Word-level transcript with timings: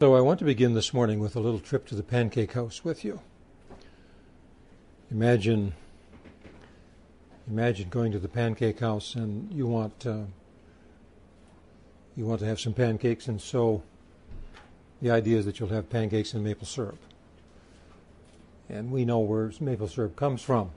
So 0.00 0.14
I 0.14 0.22
want 0.22 0.38
to 0.38 0.46
begin 0.46 0.72
this 0.72 0.94
morning 0.94 1.20
with 1.20 1.36
a 1.36 1.40
little 1.40 1.60
trip 1.60 1.86
to 1.88 1.94
the 1.94 2.02
pancake 2.02 2.54
house 2.54 2.82
with 2.82 3.04
you. 3.04 3.20
Imagine 5.10 5.74
imagine 7.46 7.90
going 7.90 8.10
to 8.12 8.18
the 8.18 8.26
pancake 8.26 8.80
house 8.80 9.14
and 9.14 9.52
you 9.52 9.66
want 9.66 10.06
uh, 10.06 10.22
you 12.16 12.24
want 12.24 12.40
to 12.40 12.46
have 12.46 12.58
some 12.58 12.72
pancakes 12.72 13.28
and 13.28 13.42
so 13.42 13.82
the 15.02 15.10
idea 15.10 15.36
is 15.36 15.44
that 15.44 15.60
you'll 15.60 15.68
have 15.68 15.90
pancakes 15.90 16.32
and 16.32 16.42
maple 16.42 16.66
syrup. 16.66 16.98
And 18.70 18.90
we 18.90 19.04
know 19.04 19.18
where 19.18 19.52
maple 19.60 19.86
syrup 19.86 20.16
comes 20.16 20.40
from. 20.40 20.70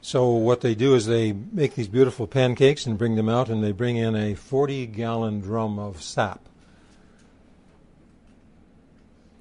So 0.00 0.30
what 0.30 0.60
they 0.60 0.76
do 0.76 0.94
is 0.94 1.06
they 1.06 1.32
make 1.32 1.74
these 1.74 1.88
beautiful 1.88 2.28
pancakes 2.28 2.86
and 2.86 2.96
bring 2.96 3.16
them 3.16 3.28
out 3.28 3.48
and 3.48 3.64
they 3.64 3.72
bring 3.72 3.96
in 3.96 4.14
a 4.14 4.34
40 4.34 4.86
gallon 4.86 5.40
drum 5.40 5.80
of 5.80 6.00
sap. 6.00 6.46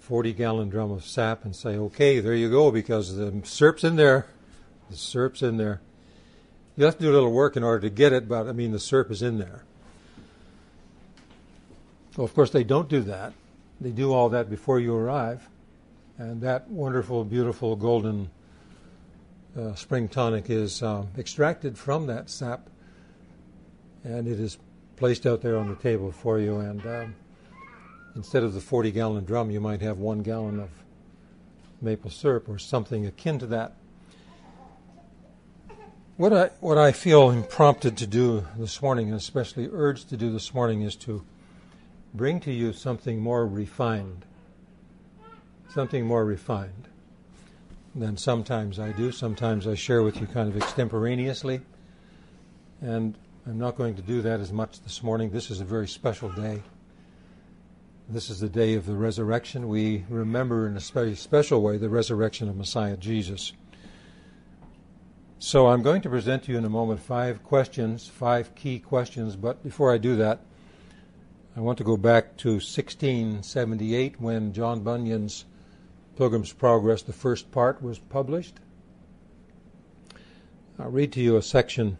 40 0.09 0.33
gallon 0.33 0.69
drum 0.69 0.89
of 0.89 1.05
sap 1.05 1.45
and 1.45 1.55
say, 1.55 1.77
okay, 1.77 2.19
there 2.19 2.33
you 2.33 2.49
go, 2.49 2.71
because 2.71 3.15
the 3.15 3.41
syrup's 3.43 3.83
in 3.83 3.95
there. 3.95 4.25
The 4.89 4.97
syrup's 4.97 5.43
in 5.43 5.57
there. 5.57 5.81
You 6.75 6.85
have 6.85 6.97
to 6.97 7.03
do 7.03 7.11
a 7.11 7.13
little 7.13 7.31
work 7.31 7.55
in 7.55 7.63
order 7.63 7.81
to 7.81 7.91
get 7.91 8.11
it, 8.11 8.27
but 8.27 8.47
I 8.47 8.51
mean, 8.51 8.71
the 8.71 8.79
syrup 8.79 9.11
is 9.11 9.21
in 9.21 9.37
there. 9.37 9.63
Well, 12.17 12.25
of 12.25 12.33
course, 12.33 12.49
they 12.49 12.63
don't 12.63 12.89
do 12.89 13.01
that. 13.01 13.33
They 13.79 13.91
do 13.91 14.11
all 14.11 14.29
that 14.29 14.49
before 14.49 14.79
you 14.79 14.95
arrive. 14.95 15.47
And 16.17 16.41
that 16.41 16.67
wonderful, 16.69 17.23
beautiful 17.23 17.75
golden 17.75 18.31
uh, 19.55 19.75
spring 19.75 20.07
tonic 20.07 20.49
is 20.49 20.81
uh, 20.81 21.05
extracted 21.19 21.77
from 21.77 22.07
that 22.07 22.31
sap 22.31 22.67
and 24.03 24.27
it 24.27 24.39
is 24.39 24.57
placed 24.95 25.27
out 25.27 25.41
there 25.41 25.55
on 25.55 25.69
the 25.69 25.75
table 25.75 26.11
for 26.11 26.39
you. 26.39 26.57
And 26.57 26.83
um, 26.87 27.15
instead 28.15 28.43
of 28.43 28.53
the 28.53 28.61
40 28.61 28.91
gallon 28.91 29.25
drum, 29.25 29.51
you 29.51 29.59
might 29.59 29.81
have 29.81 29.97
one 29.97 30.21
gallon 30.21 30.59
of 30.59 30.69
maple 31.81 32.11
syrup 32.11 32.49
or 32.49 32.57
something 32.57 33.05
akin 33.05 33.39
to 33.39 33.47
that. 33.47 33.73
What 36.17 36.33
I, 36.33 36.47
what 36.59 36.77
I 36.77 36.91
feel 36.91 37.43
prompted 37.43 37.95
to 37.97 38.07
do 38.07 38.45
this 38.57 38.81
morning, 38.81 39.07
and 39.07 39.15
especially 39.15 39.69
urged 39.71 40.09
to 40.09 40.17
do 40.17 40.31
this 40.31 40.53
morning, 40.53 40.81
is 40.81 40.97
to 40.97 41.23
bring 42.13 42.41
to 42.41 42.51
you 42.51 42.73
something 42.73 43.21
more 43.21 43.47
refined. 43.47 44.25
Something 45.69 46.05
more 46.05 46.25
refined 46.25 46.89
than 47.95 48.17
sometimes 48.17 48.79
I 48.79 48.91
do. 48.91 49.11
Sometimes 49.11 49.65
I 49.65 49.75
share 49.75 50.03
with 50.03 50.19
you 50.19 50.27
kind 50.27 50.49
of 50.49 50.57
extemporaneously. 50.57 51.61
And 52.81 53.15
I'm 53.45 53.57
not 53.57 53.77
going 53.77 53.95
to 53.95 54.01
do 54.01 54.21
that 54.21 54.39
as 54.39 54.51
much 54.51 54.81
this 54.81 55.01
morning. 55.01 55.29
This 55.29 55.49
is 55.49 55.61
a 55.61 55.65
very 55.65 55.87
special 55.87 56.29
day. 56.29 56.61
This 58.11 58.31
is 58.31 58.39
the 58.39 58.49
day 58.49 58.73
of 58.73 58.87
the 58.87 58.95
resurrection. 58.95 59.67
We 59.67 60.03
remember 60.09 60.65
in 60.65 60.75
a 60.75 61.15
special 61.15 61.61
way 61.61 61.77
the 61.77 61.89
resurrection 61.89 62.49
of 62.49 62.55
Messiah 62.55 62.97
Jesus. 62.97 63.53
So 65.37 65.67
I'm 65.67 65.83
going 65.83 66.01
to 66.01 66.09
present 66.09 66.41
to 66.43 66.51
you 66.51 66.57
in 66.57 66.65
a 66.65 66.69
moment 66.69 67.01
five 67.01 67.43
questions, 67.43 68.07
five 68.07 68.55
key 68.55 68.79
questions, 68.79 69.35
but 69.35 69.61
before 69.61 69.93
I 69.93 69.99
do 69.99 70.15
that, 70.15 70.41
I 71.55 71.59
want 71.59 71.77
to 71.77 71.83
go 71.83 71.97
back 71.97 72.35
to 72.37 72.53
1678 72.53 74.19
when 74.19 74.53
John 74.53 74.81
Bunyan's 74.81 75.45
Pilgrim's 76.17 76.51
Progress, 76.51 77.03
the 77.03 77.13
first 77.13 77.51
part, 77.51 77.79
was 77.79 77.99
published. 77.99 78.55
I'll 80.79 80.89
read 80.89 81.11
to 81.11 81.21
you 81.21 81.37
a 81.37 81.43
section, 81.43 81.99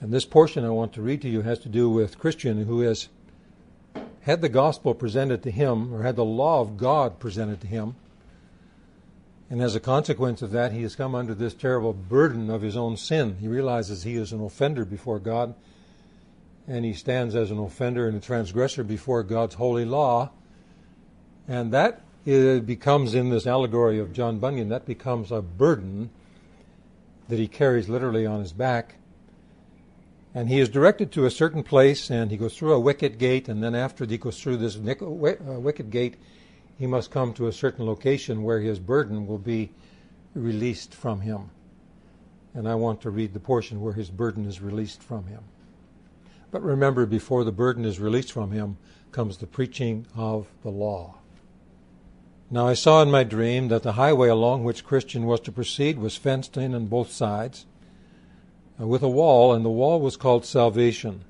and 0.00 0.12
this 0.12 0.24
portion 0.24 0.64
I 0.64 0.70
want 0.70 0.92
to 0.94 1.02
read 1.02 1.22
to 1.22 1.28
you 1.28 1.42
has 1.42 1.60
to 1.60 1.68
do 1.68 1.88
with 1.88 2.18
Christian 2.18 2.64
who 2.64 2.80
has 2.80 3.08
had 4.22 4.40
the 4.40 4.48
gospel 4.48 4.94
presented 4.94 5.42
to 5.42 5.50
him, 5.50 5.92
or 5.92 6.02
had 6.02 6.16
the 6.16 6.24
law 6.24 6.60
of 6.60 6.76
God 6.76 7.18
presented 7.18 7.60
to 7.60 7.66
him, 7.66 7.94
and 9.50 9.60
as 9.60 9.74
a 9.74 9.80
consequence 9.80 10.40
of 10.40 10.52
that, 10.52 10.72
he 10.72 10.80
has 10.82 10.96
come 10.96 11.14
under 11.14 11.34
this 11.34 11.52
terrible 11.52 11.92
burden 11.92 12.48
of 12.48 12.62
his 12.62 12.74
own 12.74 12.96
sin. 12.96 13.36
He 13.38 13.48
realizes 13.48 14.02
he 14.02 14.14
is 14.16 14.32
an 14.32 14.42
offender 14.42 14.86
before 14.86 15.18
God, 15.18 15.54
and 16.66 16.86
he 16.86 16.94
stands 16.94 17.34
as 17.34 17.50
an 17.50 17.58
offender 17.58 18.08
and 18.08 18.16
a 18.16 18.20
transgressor 18.20 18.82
before 18.82 19.22
God's 19.22 19.56
holy 19.56 19.84
law. 19.84 20.30
And 21.46 21.70
that 21.72 22.00
becomes, 22.24 23.14
in 23.14 23.28
this 23.28 23.46
allegory 23.46 23.98
of 23.98 24.14
John 24.14 24.38
Bunyan, 24.38 24.70
that 24.70 24.86
becomes 24.86 25.30
a 25.30 25.42
burden 25.42 26.08
that 27.28 27.38
he 27.38 27.48
carries 27.48 27.90
literally 27.90 28.24
on 28.24 28.40
his 28.40 28.52
back. 28.52 28.94
And 30.34 30.48
he 30.48 30.60
is 30.60 30.68
directed 30.68 31.12
to 31.12 31.26
a 31.26 31.30
certain 31.30 31.62
place, 31.62 32.10
and 32.10 32.30
he 32.30 32.36
goes 32.38 32.56
through 32.56 32.72
a 32.72 32.80
wicket 32.80 33.18
gate, 33.18 33.48
and 33.48 33.62
then 33.62 33.74
after 33.74 34.06
he 34.06 34.16
goes 34.16 34.40
through 34.40 34.56
this 34.56 34.76
uh, 34.76 35.04
wicket 35.04 35.90
gate, 35.90 36.16
he 36.78 36.86
must 36.86 37.10
come 37.10 37.34
to 37.34 37.48
a 37.48 37.52
certain 37.52 37.84
location 37.84 38.42
where 38.42 38.60
his 38.60 38.78
burden 38.78 39.26
will 39.26 39.38
be 39.38 39.70
released 40.34 40.94
from 40.94 41.20
him. 41.20 41.50
And 42.54 42.66
I 42.66 42.74
want 42.74 43.02
to 43.02 43.10
read 43.10 43.34
the 43.34 43.40
portion 43.40 43.80
where 43.80 43.92
his 43.92 44.10
burden 44.10 44.46
is 44.46 44.60
released 44.60 45.02
from 45.02 45.26
him. 45.26 45.42
But 46.50 46.62
remember, 46.62 47.06
before 47.06 47.44
the 47.44 47.52
burden 47.52 47.84
is 47.84 48.00
released 48.00 48.32
from 48.32 48.52
him 48.52 48.78
comes 49.10 49.36
the 49.36 49.46
preaching 49.46 50.06
of 50.16 50.46
the 50.62 50.70
law. 50.70 51.16
Now 52.50 52.68
I 52.68 52.74
saw 52.74 53.02
in 53.02 53.10
my 53.10 53.24
dream 53.24 53.68
that 53.68 53.82
the 53.82 53.92
highway 53.92 54.28
along 54.28 54.64
which 54.64 54.84
Christian 54.84 55.24
was 55.24 55.40
to 55.40 55.52
proceed 55.52 55.98
was 55.98 56.16
fenced 56.16 56.56
in 56.56 56.74
on 56.74 56.86
both 56.86 57.10
sides 57.10 57.64
Uh, 58.82 58.86
with 58.86 59.02
a 59.02 59.08
wall, 59.08 59.52
and 59.52 59.64
the 59.64 59.70
wall 59.70 60.00
was 60.00 60.16
called 60.16 60.44
salvation. 60.44 61.24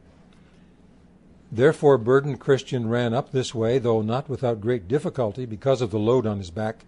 Therefore, 1.50 1.98
burdened 1.98 2.40
Christian 2.40 2.88
ran 2.88 3.12
up 3.12 3.30
this 3.30 3.54
way, 3.54 3.78
though 3.78 4.00
not 4.00 4.28
without 4.28 4.60
great 4.60 4.88
difficulty 4.88 5.44
because 5.44 5.82
of 5.82 5.90
the 5.90 5.98
load 5.98 6.26
on 6.26 6.38
his 6.38 6.50
back. 6.50 6.84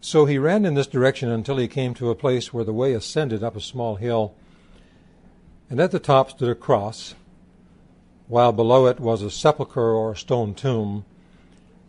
So 0.00 0.26
he 0.26 0.38
ran 0.38 0.64
in 0.64 0.74
this 0.74 0.86
direction 0.86 1.30
until 1.30 1.56
he 1.56 1.66
came 1.66 1.94
to 1.94 2.10
a 2.10 2.14
place 2.14 2.52
where 2.52 2.64
the 2.64 2.72
way 2.72 2.92
ascended 2.92 3.42
up 3.42 3.56
a 3.56 3.60
small 3.60 3.96
hill, 3.96 4.34
and 5.68 5.80
at 5.80 5.90
the 5.90 5.98
top 5.98 6.30
stood 6.30 6.50
a 6.50 6.54
cross, 6.54 7.14
while 8.28 8.52
below 8.52 8.86
it 8.86 9.00
was 9.00 9.22
a 9.22 9.30
sepulchre 9.30 9.80
or 9.80 10.12
a 10.12 10.16
stone 10.16 10.54
tomb. 10.54 11.04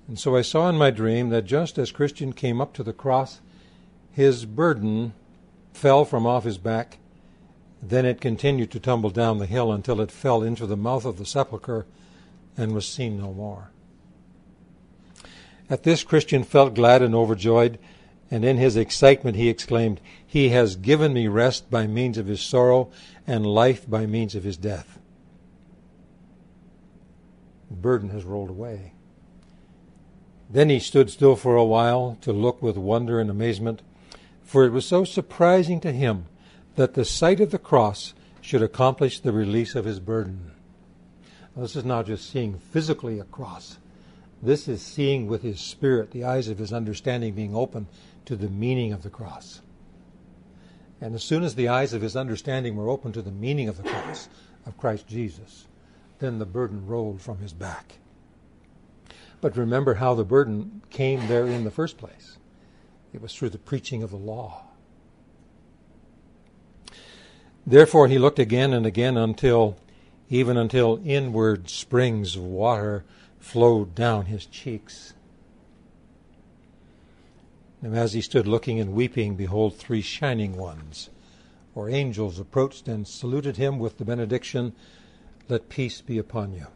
And 0.07 0.17
so 0.17 0.35
I 0.35 0.41
saw 0.41 0.69
in 0.69 0.77
my 0.77 0.89
dream 0.89 1.29
that 1.29 1.45
just 1.45 1.77
as 1.77 1.91
Christian 1.91 2.33
came 2.33 2.59
up 2.59 2.73
to 2.73 2.83
the 2.83 2.93
cross, 2.93 3.41
his 4.11 4.45
burden 4.45 5.13
fell 5.73 6.05
from 6.05 6.25
off 6.25 6.45
his 6.45 6.57
back 6.57 6.99
then 7.89 8.05
it 8.05 8.21
continued 8.21 8.71
to 8.71 8.79
tumble 8.79 9.09
down 9.09 9.37
the 9.37 9.45
hill 9.45 9.71
until 9.71 10.01
it 10.01 10.11
fell 10.11 10.41
into 10.41 10.65
the 10.65 10.77
mouth 10.77 11.05
of 11.05 11.17
the 11.17 11.25
sepulchre 11.25 11.85
and 12.57 12.73
was 12.73 12.87
seen 12.87 13.19
no 13.19 13.33
more. 13.33 13.71
At 15.69 15.83
this, 15.83 16.03
Christian 16.03 16.43
felt 16.43 16.73
glad 16.73 17.01
and 17.01 17.13
overjoyed, 17.13 17.79
and 18.31 18.45
in 18.45 18.57
his 18.57 18.75
excitement 18.75 19.35
he 19.35 19.49
exclaimed, 19.49 19.99
He 20.25 20.49
has 20.49 20.75
given 20.75 21.13
me 21.13 21.27
rest 21.27 21.69
by 21.69 21.87
means 21.87 22.17
of 22.17 22.27
his 22.27 22.41
sorrow 22.41 22.91
and 23.27 23.45
life 23.45 23.89
by 23.89 24.05
means 24.05 24.35
of 24.35 24.43
his 24.43 24.57
death. 24.57 24.99
The 27.69 27.75
burden 27.75 28.09
has 28.09 28.23
rolled 28.23 28.49
away. 28.49 28.93
Then 30.49 30.69
he 30.69 30.79
stood 30.79 31.09
still 31.09 31.35
for 31.35 31.55
a 31.55 31.65
while 31.65 32.17
to 32.21 32.31
look 32.31 32.61
with 32.61 32.77
wonder 32.77 33.19
and 33.19 33.29
amazement, 33.29 33.81
for 34.43 34.65
it 34.65 34.71
was 34.71 34.85
so 34.85 35.03
surprising 35.03 35.79
to 35.81 35.91
him 35.91 36.27
that 36.75 36.93
the 36.93 37.05
sight 37.05 37.39
of 37.39 37.51
the 37.51 37.57
cross 37.57 38.13
should 38.41 38.61
accomplish 38.61 39.19
the 39.19 39.31
release 39.31 39.75
of 39.75 39.85
his 39.85 39.99
burden. 39.99 40.51
Now, 41.55 41.63
this 41.63 41.75
is 41.75 41.85
not 41.85 42.05
just 42.05 42.29
seeing 42.29 42.59
physically 42.59 43.19
a 43.19 43.23
cross. 43.23 43.77
This 44.41 44.67
is 44.67 44.81
seeing 44.81 45.27
with 45.27 45.41
his 45.41 45.59
spirit, 45.59 46.11
the 46.11 46.25
eyes 46.25 46.47
of 46.49 46.57
his 46.57 46.73
understanding 46.73 47.33
being 47.33 47.55
open 47.55 47.87
to 48.25 48.35
the 48.35 48.49
meaning 48.49 48.91
of 48.93 49.03
the 49.03 49.09
cross. 49.09 49.61
And 51.01 51.15
as 51.15 51.23
soon 51.23 51.43
as 51.43 51.55
the 51.55 51.67
eyes 51.67 51.93
of 51.93 52.01
his 52.01 52.15
understanding 52.15 52.75
were 52.75 52.89
open 52.89 53.11
to 53.13 53.21
the 53.21 53.31
meaning 53.31 53.69
of 53.69 53.77
the 53.77 53.89
cross 53.89 54.29
of 54.65 54.77
Christ 54.77 55.07
Jesus, 55.07 55.67
then 56.19 56.39
the 56.39 56.45
burden 56.45 56.85
rolled 56.85 57.21
from 57.21 57.39
his 57.39 57.53
back. 57.53 57.95
But 59.41 59.57
remember 59.57 59.95
how 59.95 60.13
the 60.13 60.23
burden 60.23 60.81
came 60.89 61.27
there 61.27 61.45
in 61.47 61.63
the 61.63 61.71
first 61.71 61.97
place. 61.97 62.37
It 63.13 63.21
was 63.21 63.33
through 63.33 63.49
the 63.49 63.57
preaching 63.57 64.03
of 64.03 64.11
the 64.11 64.17
law. 64.17 64.64
Therefore 67.67 68.07
he 68.07 68.19
looked 68.19 68.39
again 68.39 68.73
and 68.73 68.85
again 68.85 69.17
until, 69.17 69.77
even 70.29 70.55
until 70.57 71.01
inward 71.03 71.69
springs 71.69 72.35
of 72.35 72.43
water 72.43 73.03
flowed 73.39 73.95
down 73.95 74.25
his 74.25 74.45
cheeks. 74.45 75.13
And 77.81 77.95
as 77.95 78.13
he 78.13 78.21
stood 78.21 78.47
looking 78.47 78.79
and 78.79 78.93
weeping, 78.93 79.35
behold, 79.35 79.75
three 79.75 80.01
shining 80.01 80.55
ones, 80.55 81.09
or 81.73 81.89
angels, 81.89 82.39
approached 82.39 82.87
and 82.87 83.07
saluted 83.07 83.57
him 83.57 83.79
with 83.79 83.97
the 83.97 84.05
benediction, 84.05 84.73
Let 85.49 85.69
peace 85.69 86.01
be 86.01 86.17
upon 86.17 86.53
you. 86.53 86.67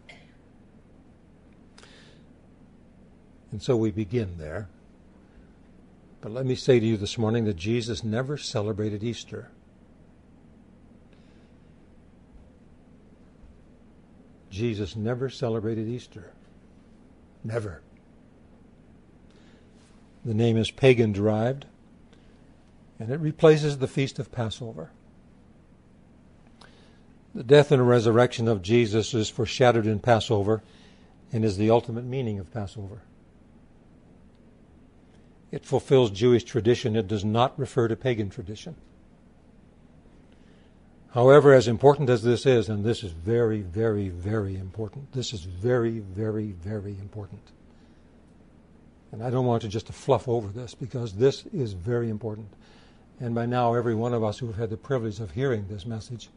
And 3.51 3.61
so 3.61 3.75
we 3.75 3.91
begin 3.91 4.37
there. 4.37 4.69
But 6.21 6.31
let 6.31 6.45
me 6.45 6.55
say 6.55 6.79
to 6.79 6.85
you 6.85 6.97
this 6.97 7.17
morning 7.17 7.45
that 7.45 7.55
Jesus 7.55 8.03
never 8.03 8.37
celebrated 8.37 9.03
Easter. 9.03 9.49
Jesus 14.59 14.93
never 14.93 15.29
celebrated 15.29 15.87
Easter. 15.87 16.33
Never. 17.45 17.81
The 20.25 20.33
name 20.33 20.57
is 20.57 20.69
pagan 20.69 21.13
derived, 21.13 21.65
and 22.99 23.09
it 23.09 23.21
replaces 23.21 23.77
the 23.77 23.87
feast 23.87 24.19
of 24.19 24.33
Passover. 24.33 24.91
The 27.33 27.45
death 27.45 27.71
and 27.71 27.87
resurrection 27.87 28.49
of 28.49 28.61
Jesus 28.61 29.13
is 29.13 29.29
foreshadowed 29.29 29.85
in 29.85 29.99
Passover 29.99 30.61
and 31.31 31.45
is 31.45 31.55
the 31.55 31.69
ultimate 31.69 32.03
meaning 32.03 32.37
of 32.37 32.51
Passover. 32.51 33.03
It 35.53 35.63
fulfills 35.63 36.11
Jewish 36.11 36.43
tradition. 36.43 36.97
It 36.97 37.07
does 37.07 37.23
not 37.23 37.57
refer 37.57 37.87
to 37.87 37.95
pagan 37.95 38.29
tradition. 38.29 38.75
However, 41.11 41.53
as 41.53 41.67
important 41.67 42.09
as 42.09 42.21
this 42.21 42.45
is, 42.45 42.69
and 42.69 42.83
this 42.83 43.03
is 43.03 43.11
very, 43.11 43.61
very, 43.61 44.09
very 44.09 44.55
important, 44.55 45.11
this 45.11 45.33
is 45.33 45.41
very, 45.41 45.99
very, 45.99 46.51
very 46.51 46.91
important. 46.91 47.41
And 49.11 49.23
I 49.23 49.31
don't 49.31 49.47
want 49.47 49.63
to 49.63 49.67
just 49.67 49.87
to 49.87 49.93
fluff 49.93 50.27
over 50.27 50.49
this 50.49 50.75
because 50.75 51.13
this 51.13 51.45
is 51.47 51.73
very 51.73 52.09
important. 52.09 52.47
And 53.19 53.33
by 53.33 53.47
now, 53.47 53.73
every 53.73 53.95
one 53.95 54.13
of 54.13 54.23
us 54.23 54.37
who 54.37 54.47
have 54.47 54.57
had 54.57 54.69
the 54.69 54.77
privilege 54.77 55.19
of 55.19 55.31
hearing 55.31 55.65
this 55.67 55.85
message 55.85 56.29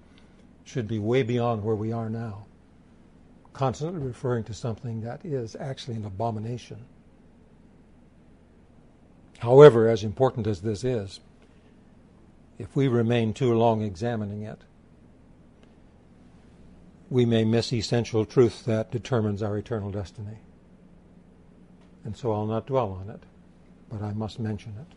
should 0.64 0.88
be 0.88 0.98
way 0.98 1.22
beyond 1.22 1.62
where 1.62 1.76
we 1.76 1.92
are 1.92 2.08
now, 2.08 2.46
constantly 3.52 4.00
referring 4.00 4.44
to 4.44 4.54
something 4.54 5.02
that 5.02 5.22
is 5.22 5.54
actually 5.56 5.96
an 5.96 6.06
abomination. 6.06 6.78
However, 9.40 9.88
as 9.88 10.02
important 10.02 10.46
as 10.46 10.62
this 10.62 10.82
is, 10.82 11.20
if 12.62 12.76
we 12.76 12.86
remain 12.86 13.34
too 13.34 13.52
long 13.52 13.82
examining 13.82 14.42
it, 14.42 14.60
we 17.10 17.24
may 17.24 17.44
miss 17.44 17.72
essential 17.72 18.24
truth 18.24 18.64
that 18.66 18.92
determines 18.92 19.42
our 19.42 19.58
eternal 19.58 19.90
destiny. 19.90 20.38
And 22.04 22.16
so 22.16 22.30
I'll 22.30 22.46
not 22.46 22.66
dwell 22.66 22.92
on 22.92 23.10
it, 23.10 23.20
but 23.90 24.00
I 24.00 24.12
must 24.12 24.38
mention 24.38 24.76
it. 24.80 24.96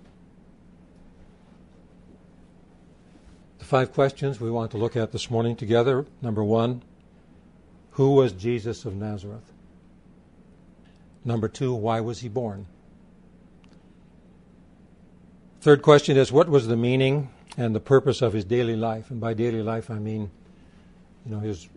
The 3.57 3.65
five 3.65 3.91
questions 3.91 4.39
we 4.39 4.51
want 4.51 4.69
to 4.71 4.77
look 4.77 4.95
at 4.95 5.11
this 5.11 5.31
morning 5.31 5.56
together. 5.56 6.06
Number 6.21 6.44
one, 6.44 6.83
who 7.91 8.11
was 8.11 8.31
Jesus 8.31 8.85
of 8.85 8.95
Nazareth? 8.95 9.51
Number 11.23 11.47
two, 11.47 11.73
why 11.73 12.00
was 12.00 12.19
he 12.19 12.29
born? 12.29 12.68
Third 15.61 15.81
question 15.81 16.15
is 16.15 16.31
what 16.31 16.47
was 16.47 16.68
the 16.68 16.77
meaning 16.77 17.31
and 17.57 17.75
the 17.75 17.80
purpose 17.80 18.22
of 18.22 18.34
his 18.34 18.46
daily 18.46 18.75
life? 18.75 19.12
And 19.12 19.19
by 19.19 19.34
daily 19.34 19.62
life, 19.62 19.90
I 19.90 20.00
mean, 20.00 20.30
you 21.25 21.31
know, 21.31 21.40
his 21.40 21.68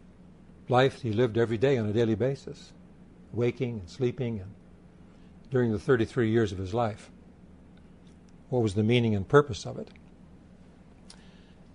life 0.68 1.02
he 1.02 1.12
lived 1.12 1.38
every 1.38 1.58
day 1.58 1.78
on 1.78 1.86
a 1.88 1.92
daily 1.92 2.14
basis, 2.14 2.72
waking 3.32 3.80
and 3.80 3.88
sleeping 3.88 4.40
and 4.40 4.50
during 5.50 5.72
the 5.72 5.78
33 5.78 6.30
years 6.30 6.52
of 6.52 6.58
his 6.58 6.74
life. 6.74 7.10
What 8.50 8.62
was 8.62 8.74
the 8.74 8.82
meaning 8.82 9.14
and 9.14 9.26
purpose 9.26 9.66
of 9.66 9.78
it? 9.78 9.88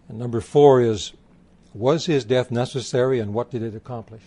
And 0.07 0.17
number 0.17 0.41
four 0.41 0.81
is 0.81 1.13
was 1.73 2.05
his 2.05 2.23
death 2.23 2.51
necessary 2.51 3.19
and 3.19 3.33
what 3.33 3.49
did 3.49 3.63
it 3.63 3.75
accomplish? 3.75 4.21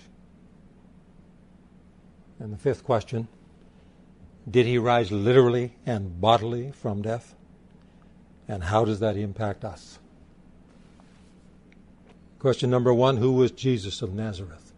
And 2.39 2.53
the 2.53 2.59
fifth 2.59 2.85
question 2.85 3.29
did 4.49 4.67
he 4.67 4.79
rise 4.79 5.11
literally 5.11 5.73
and 5.85 6.21
bodily 6.21 6.71
from 6.71 7.03
death? 7.03 7.35
And 8.49 8.65
how 8.65 8.85
does 8.85 9.01
that 9.01 9.17
impact 9.17 9.65
us? 9.65 9.99
Question 12.39 12.71
number 12.71 12.95
one 12.95 13.17
Who 13.17 13.33
was 13.33 13.51
Jesus 13.51 14.03
of 14.03 14.15
Nazareth? 14.15 14.73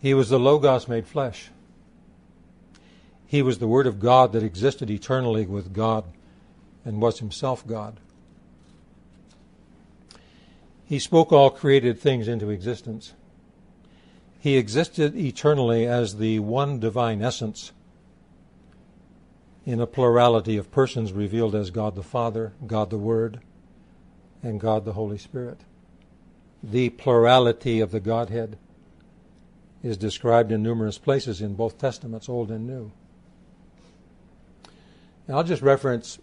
He 0.00 0.14
was 0.14 0.28
the 0.28 0.38
Logos 0.38 0.88
made 0.88 1.06
flesh. 1.06 1.50
He 3.26 3.42
was 3.42 3.58
the 3.58 3.66
Word 3.66 3.86
of 3.86 3.98
God 3.98 4.32
that 4.32 4.42
existed 4.42 4.88
eternally 4.88 5.46
with 5.46 5.72
God 5.72 6.04
and 6.84 7.02
was 7.02 7.18
himself 7.18 7.66
God. 7.66 7.98
He 10.84 11.00
spoke 11.00 11.32
all 11.32 11.50
created 11.50 11.98
things 11.98 12.28
into 12.28 12.50
existence. 12.50 13.14
He 14.38 14.56
existed 14.56 15.16
eternally 15.16 15.84
as 15.84 16.18
the 16.18 16.38
one 16.38 16.78
divine 16.78 17.20
essence 17.20 17.72
in 19.66 19.80
a 19.80 19.86
plurality 19.86 20.56
of 20.56 20.70
persons 20.70 21.12
revealed 21.12 21.54
as 21.56 21.70
God 21.70 21.96
the 21.96 22.02
Father, 22.02 22.52
God 22.66 22.88
the 22.88 22.96
Word, 22.96 23.40
and 24.40 24.60
God 24.60 24.84
the 24.84 24.92
Holy 24.92 25.18
Spirit. 25.18 25.62
The 26.62 26.90
plurality 26.90 27.80
of 27.80 27.90
the 27.90 28.00
Godhead 28.00 28.58
is 29.82 29.96
described 29.96 30.52
in 30.52 30.62
numerous 30.62 30.98
places 30.98 31.42
in 31.42 31.54
both 31.54 31.78
Testaments, 31.78 32.28
Old 32.28 32.50
and 32.50 32.66
New. 32.66 32.92
Now, 35.26 35.38
I'll 35.38 35.44
just 35.44 35.62
reference, 35.62 36.20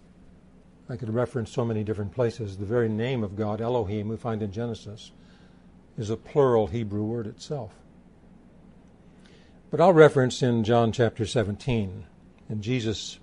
I 0.90 0.96
could 0.96 1.14
reference 1.14 1.52
so 1.52 1.66
many 1.66 1.84
different 1.84 2.14
places. 2.14 2.58
The 2.58 2.66
very 2.66 2.88
name 2.88 3.24
of 3.24 3.36
God, 3.36 3.60
Elohim, 3.60 4.08
we 4.08 4.16
find 4.16 4.42
in 4.42 4.54
Genesis, 4.54 5.12
is 5.98 6.10
a 6.10 6.16
plural 6.16 6.68
Hebrew 6.68 7.04
word 7.04 7.28
itself. 7.28 7.74
But 9.70 9.82
I'll 9.82 9.94
reference 9.94 10.42
in 10.42 10.64
John 10.64 10.94
chapter 10.94 11.26
17, 11.26 12.06
and 12.48 12.62
Jesus, 12.62 13.20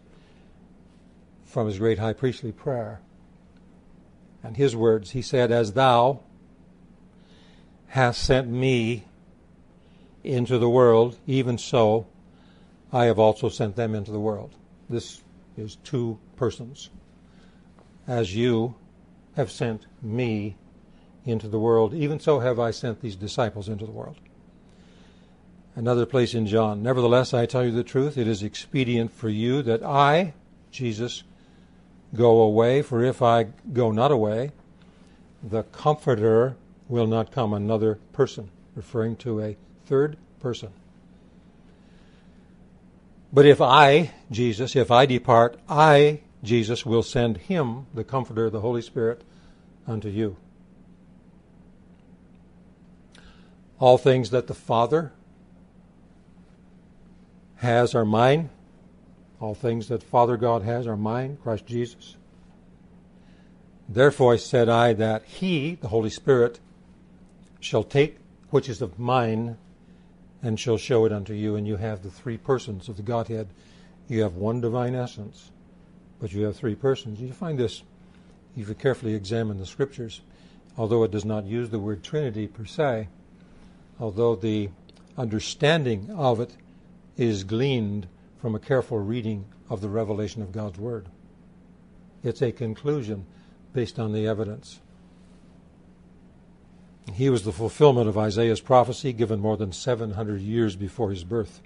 from 1.50 1.66
his 1.66 1.78
great 1.78 1.98
high 1.98 2.12
priestly 2.12 2.52
prayer, 2.52 3.00
and 4.42 4.56
his 4.56 4.76
words, 4.76 5.10
he 5.10 5.20
said, 5.20 5.50
As 5.50 5.72
thou 5.72 6.20
hast 7.88 8.22
sent 8.22 8.48
me 8.48 9.04
into 10.22 10.58
the 10.58 10.70
world, 10.70 11.16
even 11.26 11.58
so 11.58 12.06
I 12.92 13.06
have 13.06 13.18
also 13.18 13.48
sent 13.48 13.74
them 13.74 13.94
into 13.94 14.12
the 14.12 14.20
world. 14.20 14.54
This 14.88 15.22
is 15.56 15.76
two 15.82 16.18
persons. 16.36 16.90
As 18.06 18.34
you 18.34 18.76
have 19.34 19.50
sent 19.50 19.86
me 20.00 20.56
into 21.24 21.48
the 21.48 21.58
world, 21.58 21.94
even 21.94 22.20
so 22.20 22.40
have 22.40 22.58
I 22.58 22.70
sent 22.70 23.00
these 23.00 23.16
disciples 23.16 23.68
into 23.68 23.86
the 23.86 23.92
world. 23.92 24.16
Another 25.76 26.06
place 26.06 26.34
in 26.34 26.46
John. 26.46 26.82
Nevertheless, 26.82 27.34
I 27.34 27.46
tell 27.46 27.64
you 27.64 27.70
the 27.70 27.84
truth, 27.84 28.16
it 28.16 28.26
is 28.26 28.42
expedient 28.42 29.12
for 29.12 29.28
you 29.28 29.62
that 29.62 29.82
I, 29.82 30.34
Jesus, 30.70 31.22
go 32.14 32.40
away, 32.42 32.82
for 32.82 33.02
if 33.04 33.22
I 33.22 33.46
go 33.72 33.90
not 33.90 34.10
away, 34.10 34.52
the 35.42 35.62
Comforter 35.64 36.56
will 36.88 37.06
not 37.06 37.30
come, 37.30 37.52
another 37.52 37.98
person, 38.12 38.50
referring 38.74 39.16
to 39.16 39.40
a 39.40 39.56
third 39.86 40.16
person. 40.40 40.70
But 43.32 43.46
if 43.46 43.60
I, 43.60 44.10
Jesus, 44.30 44.74
if 44.74 44.90
I 44.90 45.06
depart, 45.06 45.58
I, 45.68 46.20
Jesus, 46.42 46.84
will 46.84 47.02
send 47.02 47.36
him, 47.36 47.86
the 47.94 48.04
Comforter, 48.04 48.50
the 48.50 48.60
Holy 48.60 48.82
Spirit, 48.82 49.22
unto 49.86 50.08
you. 50.08 50.36
All 53.78 53.98
things 53.98 54.30
that 54.30 54.46
the 54.46 54.54
Father 54.54 55.12
has 57.56 57.94
are 57.94 58.04
mine. 58.04 58.50
All 59.40 59.54
things 59.54 59.88
that 59.88 60.02
Father 60.02 60.36
God 60.36 60.62
has 60.62 60.86
are 60.86 60.96
mine, 60.96 61.38
Christ 61.42 61.66
Jesus. 61.66 62.16
Therefore 63.88 64.36
said 64.36 64.68
I 64.68 64.92
that 64.92 65.24
he, 65.24 65.76
the 65.76 65.88
Holy 65.88 66.10
Spirit, 66.10 66.60
shall 67.58 67.82
take 67.82 68.18
which 68.50 68.68
is 68.68 68.82
of 68.82 68.98
mine 68.98 69.56
and 70.42 70.60
shall 70.60 70.76
show 70.76 71.04
it 71.06 71.12
unto 71.12 71.32
you. 71.32 71.56
And 71.56 71.66
you 71.66 71.76
have 71.76 72.02
the 72.02 72.10
three 72.10 72.36
persons 72.36 72.88
of 72.88 72.96
the 72.96 73.02
Godhead. 73.02 73.48
You 74.08 74.22
have 74.22 74.34
one 74.34 74.60
divine 74.60 74.94
essence, 74.94 75.50
but 76.20 76.32
you 76.32 76.42
have 76.42 76.56
three 76.56 76.74
persons. 76.74 77.20
You 77.20 77.32
find 77.32 77.58
this 77.58 77.82
if 78.56 78.68
you 78.68 78.74
carefully 78.74 79.14
examine 79.14 79.58
the 79.58 79.66
scriptures, 79.66 80.20
although 80.76 81.04
it 81.04 81.10
does 81.10 81.24
not 81.24 81.44
use 81.44 81.70
the 81.70 81.78
word 81.78 82.02
Trinity 82.02 82.46
per 82.46 82.64
se, 82.64 83.08
although 83.98 84.34
the 84.34 84.68
understanding 85.16 86.10
of 86.10 86.40
it 86.40 86.56
is 87.16 87.44
gleaned 87.44 88.06
from 88.40 88.54
a 88.54 88.58
careful 88.58 88.98
reading 88.98 89.44
of 89.68 89.80
the 89.80 89.88
revelation 89.88 90.40
of 90.40 90.52
God's 90.52 90.78
Word. 90.78 91.06
It's 92.22 92.42
a 92.42 92.52
conclusion 92.52 93.26
based 93.72 93.98
on 93.98 94.12
the 94.12 94.26
evidence. 94.26 94.80
He 97.14 97.28
was 97.28 97.44
the 97.44 97.52
fulfillment 97.52 98.08
of 98.08 98.16
Isaiah's 98.16 98.60
prophecy 98.60 99.12
given 99.12 99.40
more 99.40 99.56
than 99.56 99.72
700 99.72 100.40
years 100.40 100.76
before 100.76 101.10
his 101.10 101.24
birth. 101.24 101.60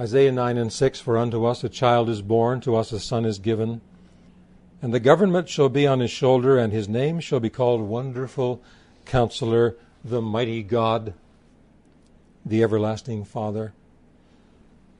Isaiah 0.00 0.32
9 0.32 0.56
and 0.56 0.72
6 0.72 1.00
For 1.00 1.18
unto 1.18 1.44
us 1.44 1.62
a 1.62 1.68
child 1.68 2.08
is 2.08 2.22
born, 2.22 2.60
to 2.62 2.76
us 2.76 2.92
a 2.92 3.00
son 3.00 3.24
is 3.24 3.38
given, 3.38 3.80
and 4.80 4.94
the 4.94 5.00
government 5.00 5.48
shall 5.48 5.68
be 5.68 5.86
on 5.86 6.00
his 6.00 6.10
shoulder, 6.10 6.56
and 6.56 6.72
his 6.72 6.88
name 6.88 7.20
shall 7.20 7.40
be 7.40 7.50
called 7.50 7.80
Wonderful 7.82 8.62
Counselor, 9.04 9.76
the 10.04 10.22
Mighty 10.22 10.62
God, 10.62 11.14
the 12.46 12.62
Everlasting 12.62 13.24
Father, 13.24 13.72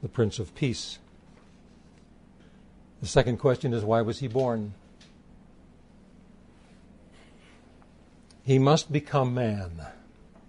the 0.01 0.09
Prince 0.09 0.39
of 0.39 0.55
Peace. 0.55 0.99
The 3.01 3.07
second 3.07 3.37
question 3.37 3.73
is 3.73 3.83
why 3.83 4.01
was 4.01 4.19
he 4.19 4.27
born? 4.27 4.73
He 8.43 8.59
must 8.59 8.91
become 8.91 9.33
man. 9.33 9.81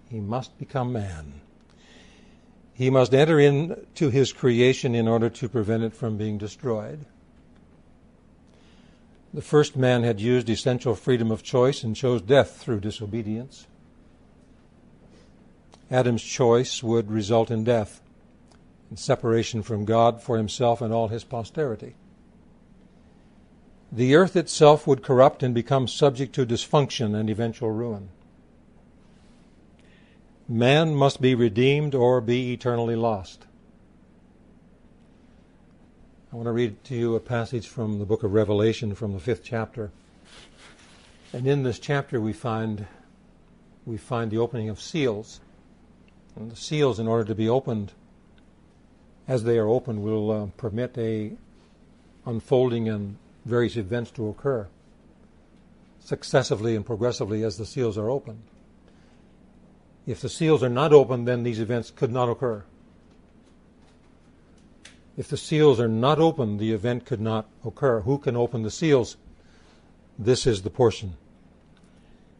He 0.09 0.19
must 0.19 0.57
become 0.57 0.91
man. 0.91 1.41
He 2.73 2.89
must 2.89 3.13
enter 3.13 3.39
into 3.39 4.09
his 4.09 4.33
creation 4.33 4.95
in 4.95 5.07
order 5.07 5.29
to 5.29 5.49
prevent 5.49 5.83
it 5.83 5.93
from 5.93 6.17
being 6.17 6.37
destroyed. 6.37 7.05
The 9.33 9.41
first 9.41 9.77
man 9.77 10.03
had 10.03 10.19
used 10.19 10.49
essential 10.49 10.95
freedom 10.95 11.31
of 11.31 11.43
choice 11.43 11.83
and 11.83 11.95
chose 11.95 12.21
death 12.21 12.57
through 12.57 12.79
disobedience. 12.81 13.67
Adam's 15.89 16.23
choice 16.23 16.81
would 16.81 17.11
result 17.11 17.51
in 17.51 17.63
death 17.63 18.01
and 18.91 18.99
separation 18.99 19.63
from 19.63 19.85
God 19.85 20.21
for 20.21 20.35
himself 20.35 20.81
and 20.81 20.93
all 20.93 21.07
his 21.07 21.23
posterity. 21.23 21.95
The 23.89 24.15
earth 24.15 24.35
itself 24.35 24.85
would 24.85 25.01
corrupt 25.01 25.41
and 25.41 25.55
become 25.55 25.87
subject 25.87 26.35
to 26.35 26.45
dysfunction 26.45 27.15
and 27.15 27.29
eventual 27.29 27.71
ruin. 27.71 28.09
Man 30.45 30.93
must 30.93 31.21
be 31.21 31.35
redeemed 31.35 31.95
or 31.95 32.19
be 32.19 32.51
eternally 32.51 32.97
lost. 32.97 33.45
I 36.33 36.35
want 36.35 36.47
to 36.47 36.51
read 36.51 36.83
to 36.85 36.95
you 36.95 37.15
a 37.15 37.21
passage 37.21 37.67
from 37.67 37.97
the 37.97 38.05
book 38.05 38.23
of 38.23 38.33
Revelation 38.33 38.93
from 38.93 39.13
the 39.13 39.19
fifth 39.21 39.43
chapter. 39.45 39.91
And 41.31 41.47
in 41.47 41.63
this 41.63 41.79
chapter 41.79 42.19
we 42.19 42.33
find 42.33 42.87
we 43.85 43.95
find 43.95 44.31
the 44.31 44.37
opening 44.37 44.67
of 44.67 44.81
seals. 44.81 45.39
And 46.35 46.51
the 46.51 46.57
seals, 46.57 46.99
in 46.99 47.07
order 47.07 47.23
to 47.23 47.35
be 47.35 47.47
opened, 47.47 47.93
as 49.27 49.43
they 49.43 49.57
are 49.57 49.67
open, 49.67 50.01
will 50.01 50.31
uh, 50.31 50.45
permit 50.57 50.97
a 50.97 51.31
unfolding 52.25 52.89
and 52.89 53.17
various 53.45 53.77
events 53.77 54.11
to 54.11 54.27
occur 54.27 54.67
successively 56.03 56.75
and 56.75 56.85
progressively 56.85 57.43
as 57.43 57.57
the 57.57 57.65
seals 57.65 57.97
are 57.97 58.09
opened. 58.09 58.41
If 60.07 60.19
the 60.19 60.29
seals 60.29 60.63
are 60.63 60.69
not 60.69 60.91
opened, 60.91 61.27
then 61.27 61.43
these 61.43 61.59
events 61.59 61.91
could 61.91 62.11
not 62.11 62.27
occur. 62.27 62.63
If 65.15 65.27
the 65.27 65.37
seals 65.37 65.79
are 65.79 65.87
not 65.87 66.19
opened, 66.19 66.59
the 66.59 66.73
event 66.73 67.05
could 67.05 67.21
not 67.21 67.47
occur. 67.65 68.01
Who 68.01 68.17
can 68.17 68.35
open 68.35 68.63
the 68.63 68.71
seals? 68.71 69.17
This 70.17 70.47
is 70.47 70.63
the 70.63 70.69
portion. 70.69 71.15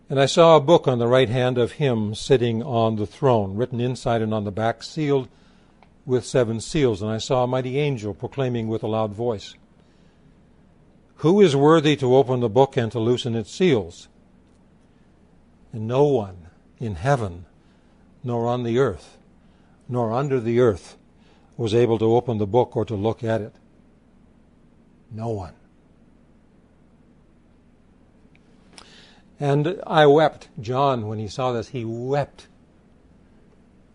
And 0.10 0.20
I 0.20 0.26
saw 0.26 0.58
a 0.58 0.62
book 0.62 0.88
on 0.88 1.00
the 1.00 1.08
right 1.08 1.30
hand 1.30 1.58
of 1.58 1.74
him 1.74 2.16
sitting 2.16 2.64
on 2.64 2.96
the 2.96 3.06
throne, 3.06 3.56
written 3.56 3.80
inside 3.80 4.22
and 4.22 4.34
on 4.34 4.44
the 4.44 4.52
back, 4.52 4.84
sealed 4.84 5.30
with 6.06 6.26
seven 6.26 6.60
seals. 6.60 7.02
And 7.02 7.12
I 7.12 7.18
saw 7.18 7.44
a 7.44 7.48
mighty 7.48 7.80
angel 7.80 8.14
proclaiming 8.14 8.68
with 8.68 8.84
a 8.84 8.88
loud 8.88 9.14
voice, 9.14 9.56
Who 11.18 11.42
is 11.42 11.56
worthy 11.56 11.96
to 11.98 12.16
open 12.16 12.40
the 12.40 12.50
book 12.50 12.78
and 12.78 12.92
to 12.92 13.00
loosen 13.00 13.36
its 13.36 13.52
seals? 13.52 14.08
And 15.74 15.88
no 15.88 16.04
one 16.04 16.48
in 16.80 16.96
heaven, 16.96 17.46
nor 18.24 18.48
on 18.48 18.64
the 18.64 18.80
earth, 18.80 19.18
nor 19.88 20.12
under 20.12 20.40
the 20.40 20.60
earth 20.60 20.98
was 21.58 21.74
able 21.74 22.00
to 22.00 22.14
open 22.16 22.40
the 22.40 22.48
book 22.48 22.76
or 22.76 22.86
to 22.86 22.96
look 22.96 23.24
at 23.24 23.42
it. 23.42 23.54
No 25.12 25.30
one. 25.30 25.54
And 29.40 29.82
I 29.88 30.06
wept. 30.06 30.50
John, 30.60 31.08
when 31.08 31.20
he 31.20 31.28
saw 31.28 31.52
this, 31.52 31.70
he 31.70 31.84
wept, 31.84 32.48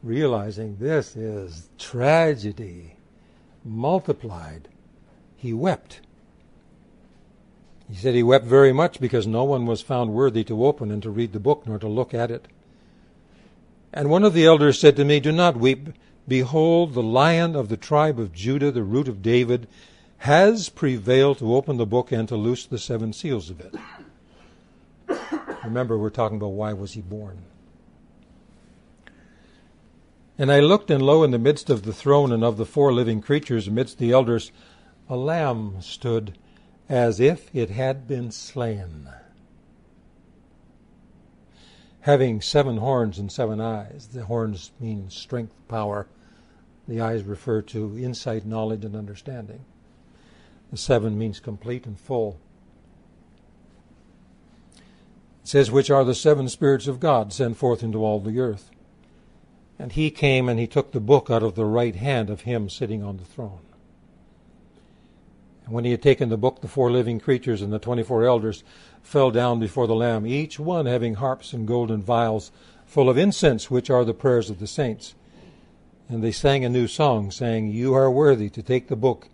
realizing 0.06 0.76
this 0.76 1.16
is 1.16 1.68
tragedy 1.78 2.96
multiplied. 3.64 4.68
He 5.36 5.52
wept. 5.52 6.00
He 7.88 7.96
said 7.96 8.14
he 8.14 8.22
wept 8.22 8.44
very 8.44 8.72
much 8.72 9.00
because 9.00 9.26
no 9.26 9.44
one 9.44 9.66
was 9.66 9.80
found 9.80 10.12
worthy 10.12 10.44
to 10.44 10.64
open 10.64 10.90
and 10.90 11.02
to 11.02 11.10
read 11.10 11.32
the 11.32 11.40
book 11.40 11.66
nor 11.66 11.78
to 11.78 11.88
look 11.88 12.14
at 12.14 12.30
it. 12.30 12.46
And 13.92 14.10
one 14.10 14.24
of 14.24 14.34
the 14.34 14.46
elders 14.46 14.78
said 14.78 14.96
to 14.96 15.04
me, 15.04 15.20
Do 15.20 15.32
not 15.32 15.56
weep. 15.56 15.88
Behold, 16.28 16.94
the 16.94 17.02
lion 17.02 17.54
of 17.54 17.68
the 17.68 17.76
tribe 17.76 18.18
of 18.18 18.32
Judah, 18.32 18.70
the 18.70 18.82
root 18.82 19.08
of 19.08 19.22
David, 19.22 19.68
has 20.18 20.68
prevailed 20.68 21.38
to 21.38 21.54
open 21.54 21.76
the 21.76 21.86
book 21.86 22.10
and 22.10 22.28
to 22.28 22.36
loose 22.36 22.66
the 22.66 22.78
seven 22.78 23.12
seals 23.12 23.50
of 23.50 23.60
it. 23.60 23.74
Remember, 25.64 25.96
we're 25.96 26.10
talking 26.10 26.36
about 26.36 26.48
why 26.48 26.72
was 26.72 26.94
he 26.94 27.00
born. 27.00 27.38
And 30.38 30.52
I 30.52 30.60
looked, 30.60 30.90
and 30.90 31.02
lo, 31.02 31.22
in 31.22 31.30
the 31.30 31.38
midst 31.38 31.70
of 31.70 31.82
the 31.82 31.94
throne 31.94 32.30
and 32.30 32.44
of 32.44 32.58
the 32.58 32.66
four 32.66 32.92
living 32.92 33.22
creatures, 33.22 33.66
amidst 33.66 33.98
the 33.98 34.12
elders, 34.12 34.52
a 35.08 35.16
lamb 35.16 35.76
stood 35.80 36.36
as 36.88 37.20
if 37.20 37.54
it 37.54 37.70
had 37.70 38.06
been 38.06 38.30
slain, 38.30 39.08
having 42.00 42.42
seven 42.42 42.76
horns 42.76 43.18
and 43.18 43.32
seven 43.32 43.60
eyes. 43.60 44.10
The 44.12 44.24
horns 44.26 44.72
mean 44.78 45.08
strength, 45.08 45.54
power, 45.68 46.06
the 46.86 47.00
eyes 47.00 47.22
refer 47.22 47.62
to 47.62 47.98
insight, 47.98 48.44
knowledge, 48.44 48.84
and 48.84 48.94
understanding. 48.94 49.64
The 50.70 50.76
seven 50.76 51.18
means 51.18 51.40
complete 51.40 51.86
and 51.86 51.98
full. 51.98 52.38
It 55.42 55.48
says, 55.48 55.70
Which 55.70 55.90
are 55.90 56.04
the 56.04 56.14
seven 56.14 56.48
spirits 56.48 56.86
of 56.86 57.00
God 57.00 57.32
sent 57.32 57.56
forth 57.56 57.82
into 57.82 58.04
all 58.04 58.20
the 58.20 58.38
earth. 58.38 58.70
And 59.78 59.92
he 59.92 60.10
came 60.10 60.48
and 60.48 60.58
he 60.58 60.66
took 60.66 60.92
the 60.92 61.00
book 61.00 61.30
out 61.30 61.42
of 61.42 61.54
the 61.54 61.64
right 61.64 61.94
hand 61.94 62.30
of 62.30 62.42
him 62.42 62.68
sitting 62.68 63.02
on 63.02 63.18
the 63.18 63.24
throne. 63.24 63.60
And 65.64 65.74
when 65.74 65.84
he 65.84 65.90
had 65.90 66.02
taken 66.02 66.28
the 66.28 66.36
book, 66.36 66.60
the 66.60 66.68
four 66.68 66.90
living 66.90 67.18
creatures 67.18 67.60
and 67.60 67.72
the 67.72 67.78
twenty 67.78 68.02
four 68.02 68.24
elders 68.24 68.62
fell 69.02 69.30
down 69.30 69.58
before 69.58 69.86
the 69.86 69.96
Lamb, 69.96 70.26
each 70.26 70.58
one 70.58 70.86
having 70.86 71.14
harps 71.14 71.52
and 71.52 71.66
golden 71.66 72.00
vials 72.00 72.52
full 72.86 73.10
of 73.10 73.18
incense, 73.18 73.70
which 73.70 73.90
are 73.90 74.04
the 74.04 74.14
prayers 74.14 74.48
of 74.48 74.60
the 74.60 74.66
saints. 74.66 75.14
And 76.08 76.22
they 76.22 76.30
sang 76.30 76.64
a 76.64 76.68
new 76.68 76.86
song, 76.86 77.32
saying, 77.32 77.72
You 77.72 77.94
are 77.94 78.10
worthy 78.10 78.48
to 78.50 78.62
take 78.62 78.86
the 78.86 78.96
book 78.96 79.28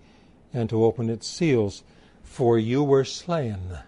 and 0.54 0.70
to 0.70 0.84
open 0.84 1.10
its 1.10 1.28
seals, 1.28 1.82
for 2.22 2.58
you 2.58 2.82
were 2.82 3.04
slain, 3.04 3.78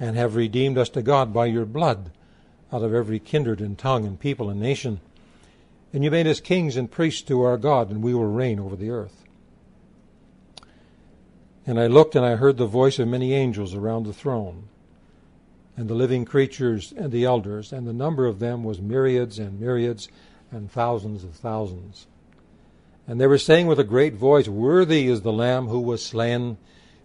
and 0.00 0.16
have 0.16 0.34
redeemed 0.34 0.76
us 0.76 0.88
to 0.90 1.02
God 1.02 1.32
by 1.32 1.46
your 1.46 1.64
blood 1.64 2.10
out 2.72 2.82
of 2.82 2.92
every 2.92 3.20
kindred 3.20 3.60
and 3.60 3.78
tongue 3.78 4.04
and 4.04 4.18
people 4.18 4.50
and 4.50 4.60
nation. 4.60 5.00
And 5.92 6.02
you 6.02 6.10
made 6.10 6.26
us 6.26 6.40
kings 6.40 6.76
and 6.76 6.90
priests 6.90 7.22
to 7.22 7.42
our 7.42 7.58
God, 7.58 7.90
and 7.90 8.02
we 8.02 8.14
will 8.14 8.24
reign 8.24 8.58
over 8.58 8.76
the 8.76 8.90
earth. 8.90 9.24
And 11.66 11.78
I 11.78 11.86
looked, 11.86 12.16
and 12.16 12.24
I 12.24 12.36
heard 12.36 12.56
the 12.56 12.66
voice 12.66 12.98
of 12.98 13.08
many 13.08 13.34
angels 13.34 13.74
around 13.74 14.04
the 14.04 14.12
throne, 14.12 14.68
and 15.76 15.88
the 15.88 15.94
living 15.94 16.24
creatures 16.24 16.92
and 16.96 17.12
the 17.12 17.24
elders, 17.24 17.72
and 17.72 17.86
the 17.86 17.92
number 17.92 18.26
of 18.26 18.38
them 18.38 18.64
was 18.64 18.80
myriads 18.80 19.38
and 19.38 19.60
myriads 19.60 20.08
and 20.50 20.70
thousands 20.70 21.24
of 21.24 21.34
thousands. 21.34 22.06
And 23.06 23.20
they 23.20 23.26
were 23.26 23.38
saying 23.38 23.66
with 23.66 23.78
a 23.78 23.84
great 23.84 24.14
voice, 24.14 24.48
Worthy 24.48 25.08
is 25.08 25.22
the 25.22 25.32
Lamb 25.32 25.68
who 25.68 25.80
was 25.80 26.04
slain 26.04 26.56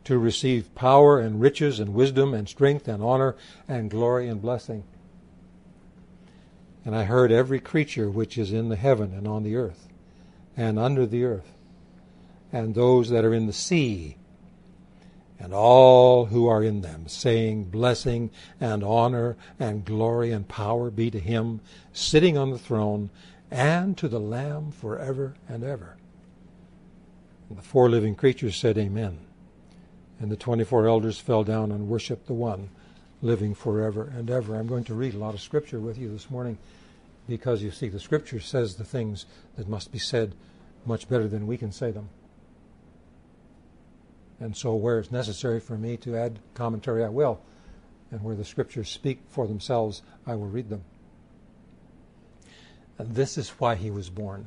to 0.04 0.18
receive 0.18 0.74
power 0.76 1.20
and 1.20 1.42
riches 1.42 1.80
and 1.80 1.94
wisdom 1.94 2.34
and 2.34 2.48
strength 2.48 2.88
and 2.88 3.04
honor 3.04 3.36
and 3.68 3.90
glory 3.90 4.28
and 4.28 4.42
blessing. 4.42 4.84
And 6.88 6.96
I 6.96 7.04
heard 7.04 7.34
every 7.34 7.60
creature 7.60 8.10
which 8.10 8.38
is 8.38 8.54
in 8.54 8.70
the 8.70 8.78
heaven 8.78 9.14
and 9.14 9.28
on 9.28 9.44
the 9.44 9.58
earth 9.58 9.90
and 10.56 10.80
under 10.80 11.06
the 11.06 11.26
earth, 11.26 11.52
and 12.54 12.74
those 12.74 13.10
that 13.10 13.26
are 13.26 13.34
in 13.34 13.46
the 13.46 13.52
sea, 13.52 14.16
and 15.38 15.54
all 15.54 16.28
who 16.28 16.48
are 16.48 16.64
in 16.64 16.80
them, 16.80 17.10
saying, 17.10 17.66
Blessing 17.66 18.32
and 18.62 18.86
honor 18.86 19.36
and 19.60 19.84
glory 19.84 20.32
and 20.32 20.48
power 20.48 20.90
be 20.90 21.12
to 21.12 21.20
him 21.20 21.60
sitting 21.92 22.38
on 22.38 22.52
the 22.52 22.58
throne 22.58 23.10
and 23.52 23.98
to 23.98 24.08
the 24.08 24.22
Lamb 24.22 24.72
forever 24.72 25.34
and 25.50 25.66
ever. 25.66 25.98
And 27.50 27.58
the 27.58 27.64
four 27.64 27.90
living 27.90 28.16
creatures 28.16 28.56
said, 28.56 28.78
Amen. 28.78 29.20
And 30.22 30.32
the 30.32 30.38
24 30.38 30.88
elders 30.88 31.20
fell 31.20 31.44
down 31.44 31.70
and 31.74 31.90
worshiped 31.90 32.28
the 32.28 32.34
one 32.34 32.70
living 33.22 33.54
forever 33.54 34.10
and 34.16 34.32
ever. 34.32 34.56
I'm 34.56 34.68
going 34.68 34.86
to 34.86 34.94
read 34.94 35.16
a 35.16 35.20
lot 35.20 35.34
of 35.34 35.42
scripture 35.42 35.82
with 35.82 35.98
you 35.98 36.10
this 36.10 36.30
morning 36.30 36.58
because 37.28 37.62
you 37.62 37.72
see, 37.72 37.90
the 37.90 38.00
scripture 38.00 38.40
says 38.40 38.76
the 38.76 38.84
things 38.84 39.26
that 39.56 39.68
must 39.68 39.92
be 39.92 40.00
said 40.00 40.34
much 40.86 41.10
better 41.10 41.28
than 41.28 41.48
we 41.48 41.58
can 41.58 41.72
say 41.72 41.92
them. 41.92 42.10
And 44.40 44.56
so, 44.56 44.76
where 44.76 45.00
it's 45.00 45.12
necessary 45.12 45.60
for 45.60 45.78
me 45.78 45.98
to 45.98 46.16
add 46.16 46.40
commentary, 46.54 47.04
I 47.04 47.10
will. 47.10 47.42
And 48.12 48.24
where 48.24 48.36
the 48.36 48.46
scriptures 48.46 48.90
speak 48.90 49.20
for 49.28 49.48
themselves, 49.48 50.02
I 50.26 50.36
will 50.36 50.48
read 50.48 50.70
them. 50.70 50.84
And 52.98 53.16
this 53.16 53.38
is 53.38 53.50
why 53.50 53.76
he 53.76 53.92
was 53.92 54.10
born. 54.10 54.46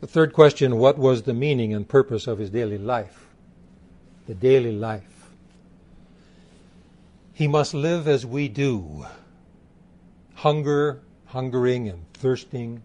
The 0.00 0.06
third 0.06 0.32
question 0.32 0.76
what 0.76 0.98
was 0.98 1.22
the 1.22 1.34
meaning 1.34 1.72
and 1.72 1.88
purpose 1.88 2.26
of 2.26 2.38
his 2.38 2.50
daily 2.50 2.78
life? 2.78 3.26
The 4.26 4.34
daily 4.34 4.72
life. 4.72 5.30
He 7.32 7.46
must 7.46 7.74
live 7.74 8.08
as 8.08 8.24
we 8.24 8.48
do 8.48 9.06
hunger, 10.44 11.00
hungering 11.24 11.88
and 11.88 12.04
thirsting, 12.12 12.82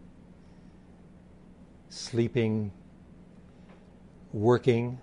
sleeping, 1.89 2.72
working, 4.32 4.98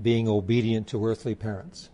being 0.00 0.28
obedient 0.28 0.86
to 0.86 1.04
earthly 1.04 1.34
parents. 1.34 1.90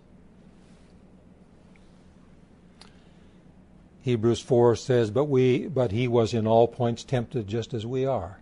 Hebrews 4.03 4.41
4 4.41 4.77
says, 4.77 5.11
but 5.11 5.25
we 5.25 5.67
but 5.67 5.91
he 5.91 6.07
was 6.07 6.35
in 6.35 6.47
all 6.47 6.69
points 6.69 7.05
tempted 7.05 7.47
just 7.47 7.73
as 7.73 7.87
we 7.87 8.05
are, 8.05 8.39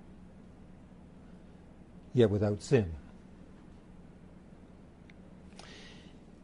yet 2.12 2.30
without 2.30 2.64
sin. 2.64 2.95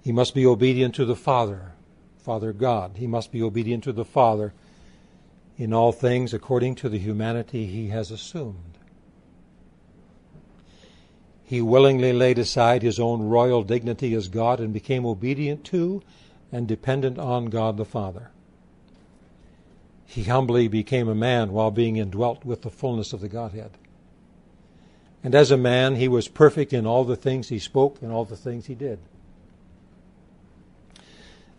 He 0.02 0.12
must 0.12 0.36
be 0.36 0.46
obedient 0.46 0.94
to 0.94 1.04
the 1.04 1.16
Father, 1.16 1.71
Father 2.22 2.52
God. 2.52 2.92
He 2.96 3.06
must 3.06 3.32
be 3.32 3.42
obedient 3.42 3.84
to 3.84 3.92
the 3.92 4.04
Father 4.04 4.52
in 5.58 5.72
all 5.72 5.92
things 5.92 6.32
according 6.32 6.76
to 6.76 6.88
the 6.88 6.98
humanity 6.98 7.66
he 7.66 7.88
has 7.88 8.10
assumed. 8.10 8.78
He 11.44 11.60
willingly 11.60 12.12
laid 12.12 12.38
aside 12.38 12.82
his 12.82 12.98
own 12.98 13.22
royal 13.22 13.62
dignity 13.62 14.14
as 14.14 14.28
God 14.28 14.60
and 14.60 14.72
became 14.72 15.04
obedient 15.04 15.64
to 15.66 16.02
and 16.50 16.66
dependent 16.66 17.18
on 17.18 17.46
God 17.46 17.76
the 17.76 17.84
Father. 17.84 18.30
He 20.06 20.24
humbly 20.24 20.68
became 20.68 21.08
a 21.08 21.14
man 21.14 21.52
while 21.52 21.70
being 21.70 21.96
indwelt 21.96 22.44
with 22.44 22.62
the 22.62 22.70
fullness 22.70 23.12
of 23.12 23.20
the 23.20 23.28
Godhead. 23.28 23.72
And 25.24 25.34
as 25.34 25.50
a 25.50 25.56
man, 25.56 25.96
he 25.96 26.08
was 26.08 26.28
perfect 26.28 26.72
in 26.72 26.86
all 26.86 27.04
the 27.04 27.16
things 27.16 27.48
he 27.48 27.58
spoke 27.58 28.00
and 28.02 28.12
all 28.12 28.24
the 28.24 28.36
things 28.36 28.66
he 28.66 28.74
did. 28.74 28.98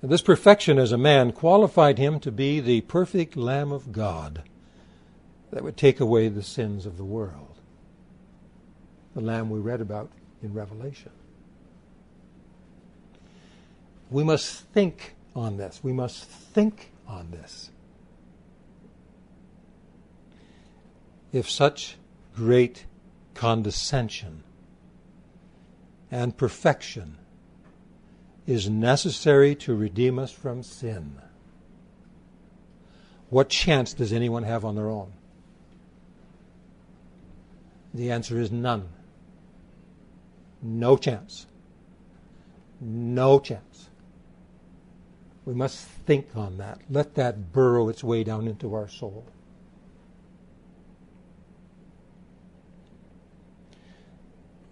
This 0.05 0.22
perfection 0.22 0.77
as 0.77 0.91
a 0.91 0.98
man 0.98 1.31
qualified 1.31 1.98
him 1.98 2.19
to 2.19 2.31
be 2.31 2.60
the 2.60 2.81
perfect 2.81 3.38
Lamb 3.38 3.72
of 3.72 3.93
God 3.93 4.43
that 5.50 5.63
would 5.63 5.77
take 5.77 6.01
away 6.01 6.27
the 6.27 6.43
sins 6.43 6.86
of 6.86 6.98
the 6.98 7.05
world. 7.05 7.57
The 9.15 9.22
Lamb 9.22 9.50
we 9.50 9.60
read 9.60 9.79
about 9.79 10.12
in 10.41 10.53
Revelation. 10.53 11.12
We 14.12 14.25
must 14.25 14.65
think 14.74 15.15
on 15.38 15.55
this. 15.55 15.79
We 15.81 15.93
must 15.93 16.25
think 16.25 16.91
on 17.07 17.31
this. 17.31 17.72
If 21.31 21.50
such 21.50 21.95
great 22.36 22.86
condescension 23.36 24.43
and 26.12 26.36
perfection 26.36 27.19
is 28.45 28.69
necessary 28.69 29.55
to 29.55 29.75
redeem 29.75 30.19
us 30.19 30.31
from 30.31 30.63
sin. 30.63 31.17
What 33.29 33.50
chance 33.50 33.93
does 33.93 34.13
anyone 34.13 34.43
have 34.43 34.65
on 34.65 34.75
their 34.75 34.89
own? 34.89 35.13
The 37.93 38.12
answer 38.12 38.39
is 38.39 38.51
none. 38.51 38.89
No 40.62 40.97
chance. 40.97 41.47
No 42.79 43.39
chance. 43.39 43.89
We 45.45 45.53
must 45.53 45.77
think 45.77 46.35
on 46.35 46.57
that. 46.57 46.79
Let 46.89 47.15
that 47.15 47.51
burrow 47.51 47.89
its 47.89 48.03
way 48.03 48.23
down 48.23 48.47
into 48.47 48.73
our 48.73 48.88
soul. 48.88 49.25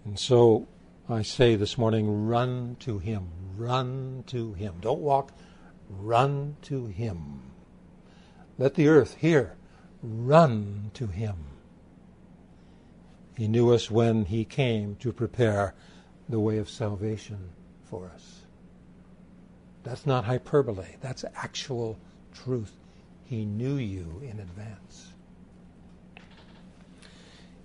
And 0.04 0.18
so 0.18 0.66
I 1.12 1.20
say 1.20 1.56
this 1.56 1.76
morning 1.76 2.26
run 2.26 2.76
to 2.80 2.98
Him. 2.98 3.28
Run 3.58 4.24
to 4.28 4.54
Him. 4.54 4.76
Don't 4.80 5.00
walk, 5.00 5.32
run 5.90 6.56
to 6.62 6.86
Him. 6.86 7.42
Let 8.56 8.74
the 8.74 8.88
earth 8.88 9.16
hear. 9.16 9.56
Run 10.02 10.90
to 10.94 11.06
Him. 11.06 11.36
He 13.36 13.46
knew 13.46 13.74
us 13.74 13.90
when 13.90 14.24
He 14.24 14.46
came 14.46 14.96
to 14.96 15.12
prepare 15.12 15.74
the 16.30 16.40
way 16.40 16.56
of 16.56 16.70
salvation 16.70 17.50
for 17.84 18.10
us. 18.14 18.46
That's 19.82 20.06
not 20.06 20.24
hyperbole, 20.24 20.96
that's 21.00 21.26
actual 21.36 21.98
truth. 22.32 22.72
He 23.24 23.44
knew 23.44 23.76
you 23.76 24.22
in 24.22 24.40
advance. 24.40 25.12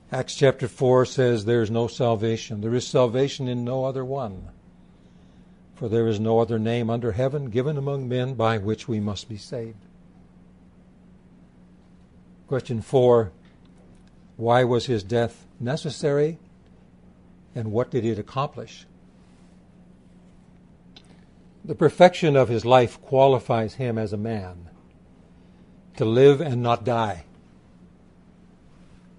Acts 0.10 0.36
chapter 0.36 0.70
4 0.70 1.06
says, 1.06 1.44
There 1.44 1.62
is 1.62 1.70
no 1.70 1.88
salvation. 1.88 2.62
There 2.62 2.74
is 2.74 2.88
salvation 2.88 3.50
in 3.50 3.66
no 3.66 3.84
other 3.84 4.06
one. 4.06 4.48
For 5.76 5.90
there 5.90 6.08
is 6.08 6.18
no 6.20 6.40
other 6.40 6.58
name 6.58 6.90
under 6.90 7.12
heaven 7.12 7.50
given 7.50 7.78
among 7.78 8.08
men 8.08 8.34
by 8.34 8.58
which 8.58 8.88
we 8.88 9.02
must 9.02 9.28
be 9.28 9.38
saved. 9.38 9.86
Question 12.48 12.82
4 12.82 13.34
Why 14.38 14.64
was 14.64 14.86
his 14.86 15.04
death 15.04 15.46
necessary? 15.60 16.40
And 17.54 17.74
what 17.74 17.92
did 17.92 18.06
it 18.06 18.18
accomplish? 18.18 18.86
The 21.66 21.76
perfection 21.76 22.38
of 22.38 22.48
his 22.48 22.64
life 22.64 23.02
qualifies 23.02 23.74
him 23.74 23.98
as 23.98 24.14
a 24.14 24.18
man 24.18 24.70
to 25.98 26.06
live 26.06 26.40
and 26.40 26.64
not 26.64 26.86
die. 26.86 27.26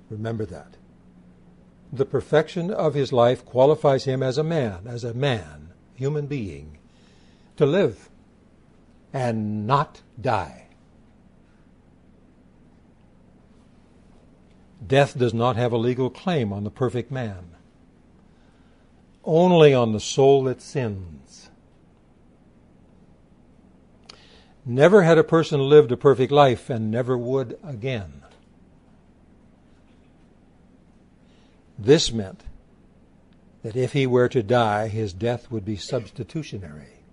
Remember 0.08 0.46
that 0.46 0.77
the 1.92 2.04
perfection 2.04 2.70
of 2.70 2.94
his 2.94 3.12
life 3.12 3.44
qualifies 3.44 4.04
him 4.04 4.22
as 4.22 4.38
a 4.38 4.44
man, 4.44 4.86
as 4.86 5.04
a 5.04 5.14
man, 5.14 5.70
human 5.94 6.26
being, 6.26 6.78
to 7.56 7.64
live 7.64 8.08
and 9.12 9.66
not 9.66 10.02
die. 10.20 10.66
Death 14.86 15.18
does 15.18 15.34
not 15.34 15.56
have 15.56 15.72
a 15.72 15.78
legal 15.78 16.08
claim 16.08 16.52
on 16.52 16.64
the 16.64 16.70
perfect 16.70 17.10
man, 17.10 17.56
only 19.24 19.74
on 19.74 19.92
the 19.92 20.00
soul 20.00 20.44
that 20.44 20.62
sins. 20.62 21.50
Never 24.64 25.02
had 25.02 25.18
a 25.18 25.24
person 25.24 25.60
lived 25.60 25.90
a 25.90 25.96
perfect 25.96 26.30
life 26.30 26.68
and 26.68 26.90
never 26.90 27.16
would 27.16 27.58
again. 27.64 28.22
This 31.78 32.12
meant 32.12 32.42
that 33.62 33.76
if 33.76 33.92
he 33.92 34.06
were 34.06 34.28
to 34.28 34.42
die, 34.42 34.88
his 34.88 35.12
death 35.12 35.50
would 35.50 35.64
be 35.64 35.76
substitutionary. 35.76 37.04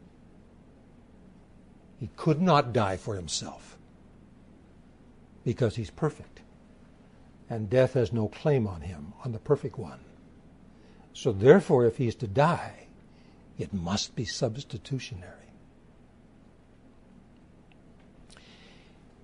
He 1.99 2.09
could 2.17 2.41
not 2.41 2.73
die 2.73 2.97
for 2.97 3.15
himself 3.15 3.77
because 5.43 5.75
he's 5.75 5.91
perfect. 5.91 6.41
And 7.49 7.69
death 7.69 7.93
has 7.93 8.11
no 8.11 8.27
claim 8.27 8.65
on 8.67 8.81
him, 8.81 9.13
on 9.23 9.31
the 9.31 9.39
perfect 9.39 9.77
one. 9.77 9.99
So 11.13 11.31
therefore, 11.31 11.85
if 11.85 11.97
he's 11.97 12.15
to 12.15 12.27
die, 12.27 12.87
it 13.57 13.71
must 13.71 14.15
be 14.15 14.25
substitutionary. 14.25 15.31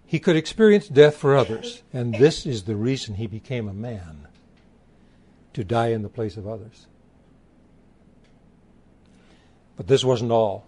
He 0.05 0.19
could 0.19 0.35
experience 0.35 0.87
death 0.87 1.15
for 1.15 1.35
others, 1.35 1.83
and 1.91 2.13
this 2.13 2.45
is 2.45 2.63
the 2.63 2.75
reason 2.75 3.15
he 3.15 3.27
became 3.27 3.67
a 3.67 3.73
man 3.73 4.27
to 5.53 5.63
die 5.63 5.87
in 5.87 6.01
the 6.01 6.09
place 6.09 6.37
of 6.37 6.47
others. 6.47 6.87
But 9.77 9.87
this 9.87 10.03
wasn't 10.03 10.31
all. 10.31 10.65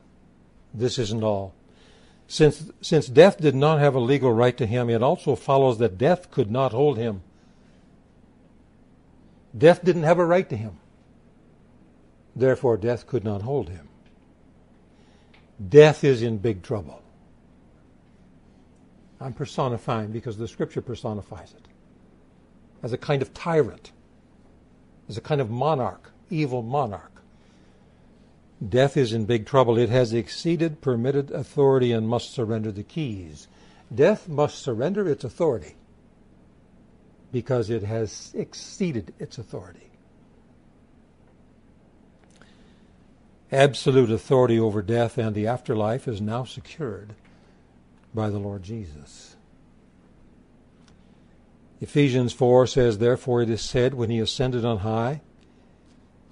This 0.73 0.97
isn't 0.97 1.23
all. 1.23 1.53
Since, 2.27 2.71
since 2.81 3.07
death 3.07 3.37
did 3.39 3.55
not 3.55 3.79
have 3.79 3.95
a 3.95 3.99
legal 3.99 4.31
right 4.31 4.57
to 4.57 4.65
him, 4.65 4.89
it 4.89 5.03
also 5.03 5.35
follows 5.35 5.77
that 5.79 5.97
death 5.97 6.31
could 6.31 6.49
not 6.49 6.71
hold 6.71 6.97
him. 6.97 7.21
Death 9.55 9.83
didn't 9.83 10.03
have 10.03 10.19
a 10.19 10.25
right 10.25 10.49
to 10.49 10.57
him. 10.57 10.77
Therefore, 12.35 12.77
death 12.77 13.05
could 13.05 13.23
not 13.23 13.43
hold 13.43 13.69
him. 13.69 13.87
Death 15.69 16.03
is 16.03 16.23
in 16.23 16.39
big 16.39 16.63
trouble. 16.63 17.01
I'm 19.21 19.33
personifying 19.33 20.11
because 20.11 20.37
the 20.37 20.47
scripture 20.47 20.81
personifies 20.81 21.53
it 21.53 21.67
as 22.81 22.91
a 22.91 22.97
kind 22.97 23.21
of 23.21 23.33
tyrant 23.33 23.91
is 25.07 25.17
a 25.17 25.21
kind 25.21 25.41
of 25.41 25.49
monarch, 25.49 26.11
evil 26.29 26.61
monarch. 26.61 27.21
Death 28.67 28.95
is 28.95 29.13
in 29.13 29.25
big 29.25 29.45
trouble. 29.45 29.77
It 29.77 29.89
has 29.89 30.13
exceeded 30.13 30.81
permitted 30.81 31.31
authority 31.31 31.91
and 31.91 32.07
must 32.07 32.31
surrender 32.33 32.71
the 32.71 32.83
keys. 32.83 33.47
Death 33.93 34.27
must 34.29 34.59
surrender 34.59 35.07
its 35.07 35.23
authority 35.23 35.75
because 37.31 37.69
it 37.69 37.83
has 37.83 38.31
exceeded 38.35 39.13
its 39.19 39.37
authority. 39.37 39.89
Absolute 43.51 44.11
authority 44.11 44.59
over 44.59 44.81
death 44.81 45.17
and 45.17 45.35
the 45.35 45.47
afterlife 45.47 46.07
is 46.07 46.21
now 46.21 46.43
secured 46.43 47.13
by 48.13 48.29
the 48.29 48.39
Lord 48.39 48.63
Jesus. 48.63 49.35
Ephesians 51.83 52.31
4 52.31 52.65
says, 52.65 52.97
Therefore 52.97 53.41
it 53.41 53.49
is 53.49 53.61
said, 53.61 53.93
when 53.93 54.09
he 54.09 54.17
ascended 54.17 54.63
on 54.63 54.77
high, 54.77 55.19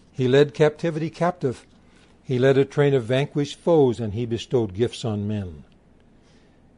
he 0.09 0.25
led 0.25 0.53
captivity 0.53 1.09
captive. 1.09 1.67
He 2.23 2.39
led 2.39 2.57
a 2.57 2.63
train 2.63 2.93
of 2.93 3.03
vanquished 3.03 3.59
foes, 3.59 3.99
and 3.99 4.13
he 4.13 4.25
bestowed 4.25 4.73
gifts 4.73 5.03
on 5.03 5.27
men. 5.27 5.65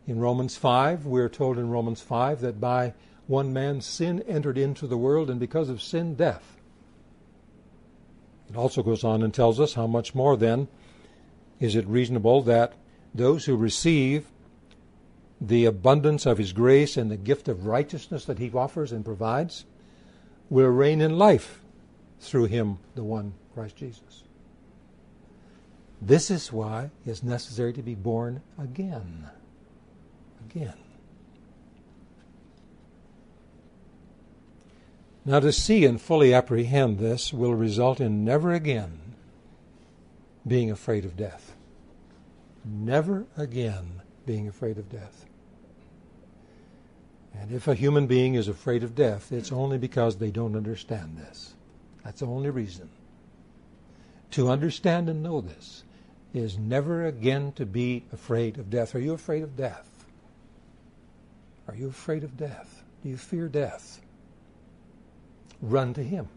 In 0.08 0.20
Romans 0.20 0.58
5, 0.58 1.06
we 1.06 1.22
are 1.22 1.30
told 1.30 1.60
in 1.60 1.70
Romans 1.70 2.02
5 2.02 2.42
that 2.42 2.60
by 2.60 2.96
one 3.28 3.54
man 3.54 3.80
sin 3.80 4.24
entered 4.28 4.58
into 4.58 4.88
the 4.88 4.98
world, 4.98 5.30
and 5.30 5.40
because 5.40 5.70
of 5.70 5.80
sin, 5.80 6.16
death. 6.16 6.58
It 8.50 8.56
also 8.56 8.82
goes 8.82 9.04
on 9.04 9.22
and 9.22 9.32
tells 9.32 9.60
us 9.60 9.76
how 9.76 9.86
much 9.86 10.16
more 10.16 10.36
then 10.36 10.68
is 11.60 11.76
it 11.76 11.86
reasonable 11.86 12.42
that 12.42 12.74
those 13.14 13.46
who 13.46 13.56
receive 13.56 14.32
the 15.44 15.66
abundance 15.66 16.26
of 16.26 16.38
His 16.38 16.54
grace 16.54 16.96
and 16.96 17.12
the 17.12 17.18
gift 17.18 17.50
of 17.50 17.66
righteousness 17.66 18.24
that 18.26 18.40
He 18.40 18.50
offers 18.52 18.94
and 18.94 19.04
provides 19.04 19.66
will 20.50 20.70
reign 20.70 21.02
in 21.02 21.18
life 21.18 21.62
through 22.22 22.46
Him, 22.46 22.80
the 22.96 23.04
one 23.04 23.34
Christ 23.54 23.76
Jesus. 23.76 24.24
This 26.02 26.32
is 26.32 26.52
why 26.52 26.92
it's 27.06 27.24
necessary 27.24 27.74
to 27.74 27.82
be 27.82 27.96
born 27.96 28.42
again. 28.58 29.30
Again. 30.50 30.74
Now, 35.26 35.40
to 35.40 35.54
see 35.54 35.86
and 35.86 36.02
fully 36.02 36.34
apprehend 36.34 37.00
this 37.00 37.32
will 37.32 37.54
result 37.54 38.02
in 38.02 38.26
never 38.26 38.54
again 38.54 39.00
being 40.46 40.70
afraid 40.70 41.06
of 41.06 41.16
death. 41.16 41.56
Never 42.66 43.26
again 43.38 44.02
being 44.26 44.48
afraid 44.48 44.78
of 44.78 44.90
death. 44.90 45.26
And 47.40 47.52
if 47.52 47.68
a 47.68 47.76
human 47.76 48.08
being 48.08 48.36
is 48.36 48.48
afraid 48.48 48.84
of 48.84 48.96
death, 48.96 49.32
it's 49.32 49.52
only 49.52 49.78
because 49.78 50.18
they 50.18 50.32
don't 50.32 50.56
understand 50.56 51.18
this. 51.18 51.54
That's 52.04 52.20
the 52.20 52.28
only 52.28 52.50
reason. 52.50 52.90
To 54.32 54.50
understand 54.50 55.10
and 55.10 55.24
know 55.24 55.42
this 55.42 55.84
is 56.34 56.58
never 56.58 57.06
again 57.06 57.52
to 57.54 57.66
be 57.66 58.06
afraid 58.12 58.58
of 58.58 58.70
death. 58.70 58.96
Are 58.96 59.00
you 59.00 59.14
afraid 59.14 59.44
of 59.44 59.56
death? 59.56 60.06
Are 61.68 61.76
you 61.76 61.88
afraid 61.88 62.24
of 62.24 62.38
death? 62.38 62.84
Do 63.04 63.10
you 63.10 63.18
fear 63.18 63.48
death? 63.48 64.02
Run 65.62 65.94
to 65.94 66.04
Him. 66.04 66.28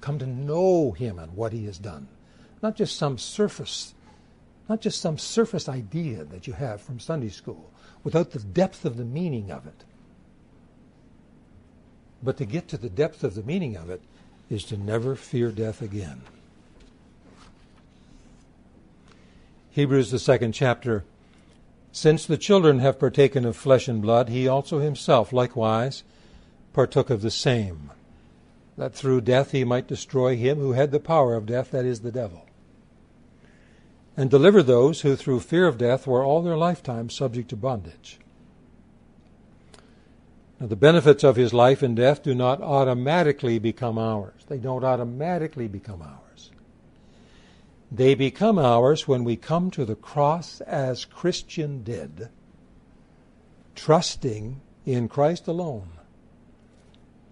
Come 0.00 0.18
to 0.18 0.26
know 0.26 0.92
Him 0.92 1.18
and 1.18 1.34
what 1.34 1.52
He 1.52 1.66
has 1.66 1.78
done. 1.78 2.08
Not 2.62 2.76
just 2.76 2.96
some 2.96 3.16
surface, 3.16 3.94
not 4.70 4.80
just 4.80 5.00
some 5.00 5.18
surface 5.18 5.68
idea 5.68 6.22
that 6.22 6.46
you 6.46 6.52
have 6.52 6.80
from 6.80 7.00
Sunday 7.00 7.28
school 7.28 7.72
without 8.04 8.30
the 8.30 8.38
depth 8.38 8.84
of 8.84 8.96
the 8.96 9.04
meaning 9.04 9.50
of 9.50 9.66
it. 9.66 9.82
But 12.22 12.36
to 12.36 12.44
get 12.44 12.68
to 12.68 12.78
the 12.78 12.88
depth 12.88 13.24
of 13.24 13.34
the 13.34 13.42
meaning 13.42 13.76
of 13.76 13.90
it 13.90 14.00
is 14.48 14.62
to 14.66 14.76
never 14.76 15.16
fear 15.16 15.50
death 15.50 15.82
again. 15.82 16.22
Hebrews, 19.72 20.12
the 20.12 20.20
second 20.20 20.52
chapter. 20.52 21.02
Since 21.90 22.24
the 22.24 22.38
children 22.38 22.78
have 22.78 23.00
partaken 23.00 23.44
of 23.44 23.56
flesh 23.56 23.88
and 23.88 24.00
blood, 24.00 24.28
he 24.28 24.46
also 24.46 24.78
himself 24.78 25.32
likewise 25.32 26.04
partook 26.72 27.10
of 27.10 27.22
the 27.22 27.32
same, 27.32 27.90
that 28.78 28.94
through 28.94 29.22
death 29.22 29.50
he 29.50 29.64
might 29.64 29.88
destroy 29.88 30.36
him 30.36 30.58
who 30.58 30.74
had 30.74 30.92
the 30.92 31.00
power 31.00 31.34
of 31.34 31.46
death, 31.46 31.72
that 31.72 31.84
is, 31.84 32.02
the 32.02 32.12
devil, 32.12 32.46
and 34.20 34.28
deliver 34.28 34.62
those 34.62 35.00
who 35.00 35.16
through 35.16 35.40
fear 35.40 35.66
of 35.66 35.78
death 35.78 36.06
were 36.06 36.22
all 36.22 36.42
their 36.42 36.54
lifetime 36.56 37.08
subject 37.08 37.48
to 37.48 37.56
bondage. 37.56 38.18
Now, 40.60 40.66
the 40.66 40.76
benefits 40.76 41.24
of 41.24 41.36
his 41.36 41.54
life 41.54 41.82
and 41.82 41.96
death 41.96 42.22
do 42.22 42.34
not 42.34 42.60
automatically 42.60 43.58
become 43.58 43.96
ours. 43.96 44.44
They 44.46 44.58
don't 44.58 44.84
automatically 44.84 45.68
become 45.68 46.02
ours. 46.02 46.50
They 47.90 48.14
become 48.14 48.58
ours 48.58 49.08
when 49.08 49.24
we 49.24 49.36
come 49.36 49.70
to 49.70 49.86
the 49.86 49.96
cross 49.96 50.60
as 50.60 51.06
Christian 51.06 51.82
did, 51.82 52.28
trusting 53.74 54.60
in 54.84 55.08
Christ 55.08 55.48
alone 55.48 55.88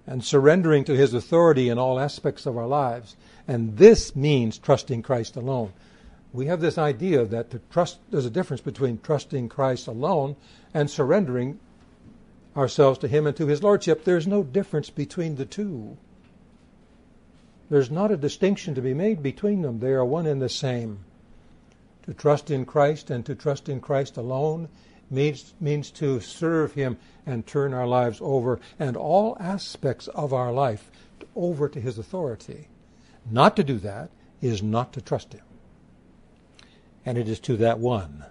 and 0.07 0.25
surrendering 0.25 0.85
to 0.85 0.97
his 0.97 1.13
authority 1.13 1.69
in 1.69 1.77
all 1.77 2.01
aspects 2.01 2.47
of 2.47 2.57
our 2.57 2.67
lives. 2.67 3.15
And 3.47 3.77
this 3.77 4.17
means 4.17 4.57
trusting 4.57 5.03
Christ 5.03 5.37
alone. 5.37 5.75
We 6.33 6.47
have 6.47 6.61
this 6.61 6.77
idea 6.77 7.25
that 7.25 7.51
to 7.51 7.61
trust 7.71 7.99
there's 8.11 8.27
a 8.27 8.31
difference 8.31 8.61
between 8.61 8.99
trusting 8.99 9.49
Christ 9.49 9.87
alone 9.87 10.37
and 10.75 10.91
surrendering 10.91 11.59
ourselves 12.57 12.99
to 12.99 13.09
him 13.09 13.27
and 13.27 13.37
to 13.37 13.47
his 13.47 13.63
lordship. 13.63 14.05
There's 14.05 14.27
no 14.27 14.43
difference 14.43 14.91
between 14.91 15.37
the 15.37 15.47
two. 15.47 15.97
There's 17.71 17.91
not 17.91 18.11
a 18.11 18.17
distinction 18.17 18.75
to 18.75 18.83
be 18.83 18.95
made 18.95 19.23
between 19.23 19.63
them. 19.63 19.79
They 19.79 19.93
are 19.93 20.05
one 20.05 20.27
and 20.27 20.41
the 20.41 20.49
same. 20.49 21.01
To 22.05 22.15
trust 22.15 22.51
in 22.51 22.65
Christ 22.65 23.11
and 23.11 23.25
to 23.27 23.35
trust 23.35 23.69
in 23.69 23.81
Christ 23.81 24.17
alone 24.17 24.69
means, 25.11 25.55
means 25.61 25.91
to 25.93 26.21
serve 26.21 26.73
Him 26.73 26.97
and 27.27 27.47
turn 27.47 27.75
our 27.75 27.87
lives 27.87 28.19
over 28.23 28.61
and 28.79 28.97
all 28.97 29.37
aspects 29.39 30.09
of 30.09 30.33
our 30.33 30.53
life 30.53 30.91
over 31.37 31.69
to 31.69 31.81
His 31.81 31.99
authority. 31.99 32.69
Not 33.31 33.57
to 33.57 33.65
do 33.65 33.79
that 33.79 34.11
is 34.41 34.63
not 34.63 34.93
to 34.95 35.03
trust 35.03 35.35
Him. 35.35 35.43
And 37.09 37.17
it 37.17 37.27
is 37.27 37.41
to 37.41 37.57
that 37.57 37.79
one 37.79 38.27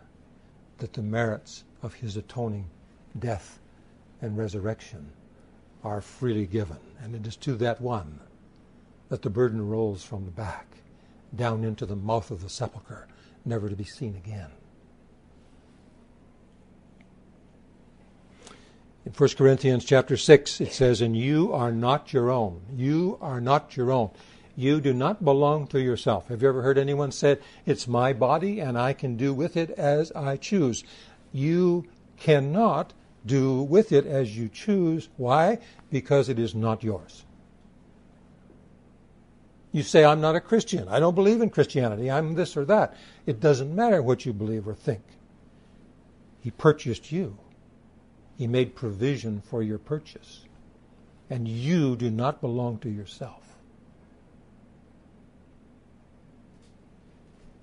that 0.78 0.94
the 0.94 1.02
merits 1.02 1.64
of 1.82 1.96
His 1.96 2.16
atoning 2.16 2.70
death 3.18 3.58
and 4.22 4.38
resurrection 4.38 5.14
are 5.84 6.00
freely 6.00 6.46
given. 6.46 6.78
And 7.02 7.16
it 7.16 7.26
is 7.26 7.36
to 7.38 7.56
that 7.56 7.82
one 7.82 8.20
that 9.10 9.24
the 9.24 9.32
burden 9.32 9.68
rolls 9.68 10.04
from 10.04 10.26
the 10.26 10.32
back 10.32 10.68
down 11.36 11.64
into 11.64 11.88
the 11.88 11.96
mouth 11.96 12.30
of 12.30 12.44
the 12.44 12.50
sepulchre, 12.50 13.08
never 13.46 13.68
to 13.68 13.76
be 13.76 13.84
seen 13.84 14.16
again. 14.16 14.52
In 19.08 19.12
1 19.12 19.30
Corinthians 19.30 19.86
chapter 19.86 20.16
6, 20.16 20.62
it 20.62 20.72
says, 20.72 21.02
And 21.02 21.18
you 21.18 21.52
are 21.52 21.72
not 21.72 22.14
your 22.14 22.30
own. 22.30 22.62
You 22.76 23.18
are 23.22 23.42
not 23.42 23.76
your 23.76 23.92
own. 23.92 24.12
You 24.58 24.82
do 24.82 24.92
not 24.92 25.24
belong 25.24 25.68
to 25.68 25.80
yourself. 25.80 26.30
Have 26.30 26.42
you 26.42 26.50
ever 26.50 26.64
heard 26.64 26.80
anyone 26.80 27.12
say, 27.12 27.38
It's 27.68 27.88
my 27.88 28.12
body 28.12 28.60
and 28.60 28.76
I 28.76 28.92
can 28.92 29.16
do 29.16 29.32
with 29.32 29.56
it 29.56 29.70
as 29.70 30.12
I 30.14 30.36
choose? 30.36 30.84
You 31.32 31.86
cannot 32.18 32.94
do 33.24 33.62
with 33.62 33.92
it 33.92 34.08
as 34.08 34.36
you 34.36 34.50
choose. 34.50 35.10
Why? 35.16 35.60
Because 35.92 36.28
it 36.28 36.40
is 36.40 36.56
not 36.56 36.84
yours. 36.84 37.24
You 39.72 39.84
say, 39.84 40.04
I'm 40.04 40.22
not 40.22 40.36
a 40.36 40.42
Christian. 40.42 40.88
I 40.88 41.00
don't 41.00 41.14
believe 41.14 41.42
in 41.42 41.52
Christianity. 41.52 42.10
I'm 42.10 42.34
this 42.34 42.58
or 42.58 42.66
that. 42.66 42.96
It 43.28 43.40
doesn't 43.40 43.76
matter 43.76 44.02
what 44.02 44.26
you 44.26 44.34
believe 44.34 44.68
or 44.68 44.74
think. 44.74 45.04
He 46.40 46.50
purchased 46.50 47.12
you. 47.12 47.38
He 48.40 48.48
made 48.48 48.74
provision 48.74 49.40
for 49.42 49.62
your 49.62 49.78
purchase. 49.78 50.46
And 51.30 51.48
you 51.48 51.96
do 51.96 52.10
not 52.10 52.42
belong 52.42 52.80
to 52.80 52.90
yourself. 52.90 53.47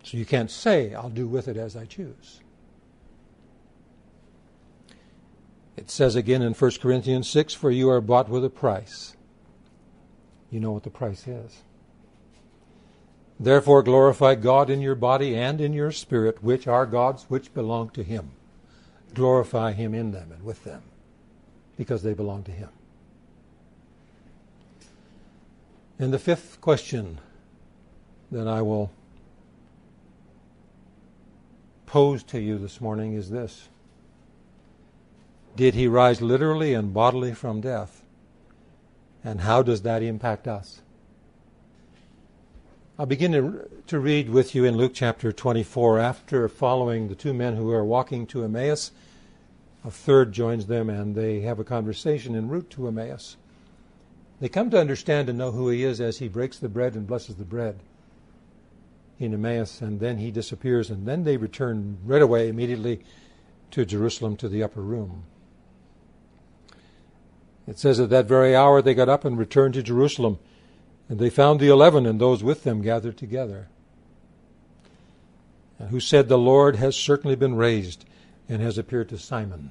So 0.04 0.16
you 0.16 0.24
can't 0.24 0.50
say, 0.50 0.94
I'll 0.94 1.10
do 1.10 1.26
with 1.26 1.48
it 1.48 1.56
as 1.56 1.76
I 1.76 1.86
choose. 1.86 2.40
It 5.76 5.90
says 5.90 6.14
again 6.14 6.42
in 6.42 6.52
1 6.52 6.70
Corinthians 6.80 7.28
6 7.28 7.54
For 7.54 7.70
you 7.70 7.90
are 7.90 8.00
bought 8.00 8.28
with 8.28 8.44
a 8.44 8.50
price. 8.50 9.16
You 10.50 10.60
know 10.60 10.70
what 10.70 10.84
the 10.84 10.90
price 10.90 11.26
is. 11.26 11.62
Therefore 13.40 13.82
glorify 13.82 14.36
God 14.36 14.70
in 14.70 14.80
your 14.80 14.94
body 14.94 15.34
and 15.34 15.60
in 15.60 15.72
your 15.72 15.90
spirit, 15.90 16.44
which 16.44 16.68
are 16.68 16.86
God's, 16.86 17.24
which 17.24 17.52
belong 17.52 17.90
to 17.90 18.04
Him 18.04 18.30
glorify 19.14 19.72
Him 19.72 19.94
in 19.94 20.10
them 20.10 20.32
and 20.32 20.44
with 20.44 20.64
them 20.64 20.82
because 21.76 22.02
they 22.02 22.12
belong 22.12 22.42
to 22.44 22.50
Him. 22.50 22.68
And 25.98 26.12
the 26.12 26.18
fifth 26.18 26.60
question 26.60 27.20
that 28.30 28.48
I 28.48 28.60
will 28.62 28.90
pose 31.94 32.24
to 32.24 32.40
you 32.40 32.59
this 32.59 32.80
morning 32.80 33.14
is 33.14 33.30
this 33.30 33.68
Did 35.54 35.74
He 35.74 35.87
rise 35.87 36.20
literally 36.20 36.74
and 36.74 36.92
bodily 36.92 37.33
from 37.33 37.61
death? 37.61 38.04
And 39.22 39.42
how 39.42 39.62
does 39.62 39.83
that 39.83 40.02
impact 40.02 40.48
us? 40.48 40.83
I'll 42.98 43.07
begin 43.07 43.30
to, 43.30 43.70
to 43.87 44.00
read 44.00 44.28
with 44.28 44.57
you 44.57 44.64
in 44.64 44.76
Luke 44.76 44.90
chapter 44.92 45.30
24 45.30 46.00
after 46.00 46.48
following 46.48 47.07
the 47.07 47.14
two 47.14 47.33
men 47.33 47.54
who 47.54 47.70
are 47.70 47.85
walking 47.85 48.26
to 48.26 48.42
Emmaus 48.42 48.90
a 49.85 49.90
third 49.92 50.33
joins 50.33 50.66
them 50.66 50.90
and 50.90 51.14
they 51.14 51.42
have 51.42 51.61
a 51.61 51.64
conversation 51.64 52.35
en 52.35 52.48
route 52.48 52.70
to 52.70 52.88
Emmaus. 52.88 53.37
They 54.40 54.48
come 54.48 54.68
to 54.70 54.80
understand 54.80 55.28
and 55.28 55.38
know 55.38 55.52
who 55.52 55.68
he 55.68 55.85
is 55.85 56.00
as 56.00 56.18
he 56.18 56.26
breaks 56.26 56.59
the 56.59 56.68
bread 56.68 56.96
and 56.96 57.07
blesses 57.07 57.37
the 57.37 57.44
bread 57.44 57.78
in 59.18 59.33
Emmaus, 59.33 59.81
and 59.81 60.00
then 60.00 60.18
he 60.18 60.31
disappears, 60.31 60.90
and 60.90 61.07
then 61.07 61.24
they 61.24 61.37
return 61.37 61.98
right 62.05 62.22
away 62.22 62.48
immediately 62.48 63.05
to 63.70 63.85
Jerusalem 63.85 64.37
to 64.37 64.48
the 64.48 64.62
upper 64.62 64.83
room. 64.83 65.24
It 67.66 67.79
says 67.79 67.98
at 67.98 68.11
that 68.11 68.27
very 68.27 68.55
hour 68.55 68.83
they 68.83 68.94
got 68.94 69.09
up 69.09 69.24
and 69.24 69.38
returned 69.38 69.74
to 69.74 69.83
Jerusalem, 69.83 70.38
and 71.09 71.18
they 71.18 71.31
found 71.31 71.61
the 71.61 71.68
eleven 71.68 72.07
and 72.07 72.20
those 72.20 72.42
with 72.42 72.64
them 72.64 72.83
gathered 72.83 73.16
together, 73.16 73.68
and 75.79 75.90
who 75.90 76.00
said, 76.00 76.29
The 76.29 76.38
Lord 76.38 76.77
has 76.77 76.96
certainly 76.96 77.37
been 77.37 77.57
raised 77.57 78.05
and 78.48 78.61
has 78.61 78.79
appeared 78.79 79.09
to 79.09 79.18
Simon. 79.18 79.70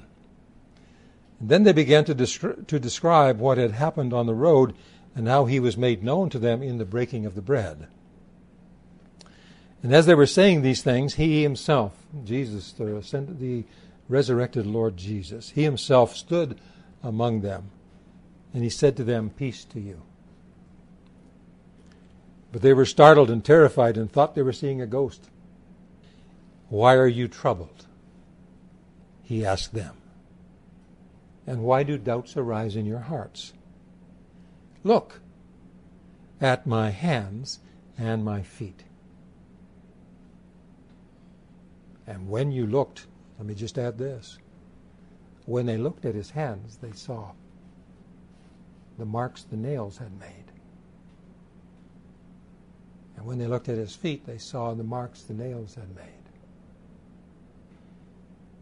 And 1.39 1.49
then 1.49 1.63
they 1.63 1.73
began 1.73 2.05
to, 2.05 2.15
descri- 2.15 2.65
to 2.67 2.79
describe 2.79 3.39
what 3.39 3.57
had 3.57 3.71
happened 3.71 4.13
on 4.13 4.25
the 4.25 4.33
road 4.33 4.73
and 5.15 5.27
how 5.27 5.45
he 5.45 5.59
was 5.59 5.77
made 5.77 6.03
known 6.03 6.29
to 6.29 6.39
them 6.39 6.63
in 6.63 6.77
the 6.77 6.85
breaking 6.85 7.25
of 7.25 7.35
the 7.35 7.41
bread. 7.41 7.87
And 9.83 9.93
as 9.93 10.05
they 10.05 10.15
were 10.15 10.25
saying 10.25 10.61
these 10.61 10.81
things, 10.81 11.15
he 11.15 11.43
himself, 11.43 11.93
Jesus, 12.23 12.71
the, 12.71 12.85
the 13.37 13.65
resurrected 14.07 14.65
Lord 14.65 14.95
Jesus, 14.95 15.49
he 15.49 15.63
himself 15.63 16.15
stood 16.15 16.57
among 17.03 17.41
them, 17.41 17.69
and 18.53 18.63
he 18.63 18.69
said 18.69 18.95
to 18.95 19.03
them, 19.03 19.29
Peace 19.29 19.65
to 19.65 19.81
you. 19.81 20.01
But 22.53 22.61
they 22.61 22.71
were 22.71 22.85
startled 22.85 23.29
and 23.29 23.43
terrified 23.43 23.97
and 23.97 24.09
thought 24.09 24.35
they 24.35 24.41
were 24.41 24.53
seeing 24.53 24.81
a 24.81 24.87
ghost. 24.87 25.29
Why 26.69 26.95
are 26.95 27.07
you 27.07 27.27
troubled? 27.27 27.85
He 29.21 29.45
asked 29.45 29.73
them. 29.73 29.97
And 31.45 31.63
why 31.63 31.83
do 31.83 31.97
doubts 31.97 32.37
arise 32.37 32.77
in 32.77 32.85
your 32.85 32.99
hearts? 32.99 33.51
Look 34.83 35.19
at 36.39 36.65
my 36.65 36.91
hands 36.91 37.59
and 37.97 38.23
my 38.23 38.43
feet. 38.43 38.83
And 42.07 42.29
when 42.29 42.51
you 42.51 42.67
looked, 42.67 43.07
let 43.37 43.47
me 43.47 43.55
just 43.55 43.77
add 43.77 43.97
this. 43.97 44.37
When 45.45 45.65
they 45.65 45.77
looked 45.77 46.05
at 46.05 46.15
his 46.15 46.29
hands, 46.29 46.77
they 46.77 46.91
saw 46.91 47.31
the 48.97 49.05
marks 49.05 49.43
the 49.43 49.57
nails 49.57 49.97
had 49.97 50.17
made. 50.19 50.51
And 53.15 53.25
when 53.25 53.39
they 53.39 53.47
looked 53.47 53.69
at 53.69 53.77
his 53.77 53.95
feet, 53.95 54.25
they 54.25 54.37
saw 54.37 54.73
the 54.73 54.83
marks 54.83 55.23
the 55.23 55.33
nails 55.33 55.75
had 55.75 55.95
made. 55.95 56.07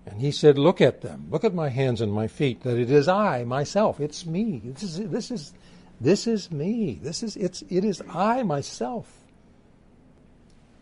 And 0.05 0.19
he 0.19 0.31
said, 0.31 0.57
Look 0.57 0.81
at 0.81 1.01
them. 1.01 1.27
Look 1.29 1.43
at 1.43 1.53
my 1.53 1.69
hands 1.69 2.01
and 2.01 2.11
my 2.11 2.27
feet, 2.27 2.61
that 2.63 2.77
it 2.77 2.89
is 2.89 3.07
I, 3.07 3.43
myself. 3.43 3.99
It's 3.99 4.25
me. 4.25 4.61
This 4.63 4.83
is, 4.83 5.09
this 5.09 5.31
is, 5.31 5.53
this 5.99 6.27
is 6.27 6.51
me. 6.51 6.99
This 7.01 7.23
is, 7.23 7.37
it's, 7.37 7.61
it 7.69 7.85
is 7.85 8.01
I, 8.09 8.43
myself. 8.43 9.11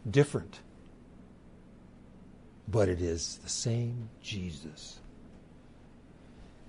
Different. 0.10 0.60
But 2.72 2.90
it 2.90 3.02
is 3.02 3.40
the 3.44 3.50
same 3.50 4.10
Jesus. 4.22 5.00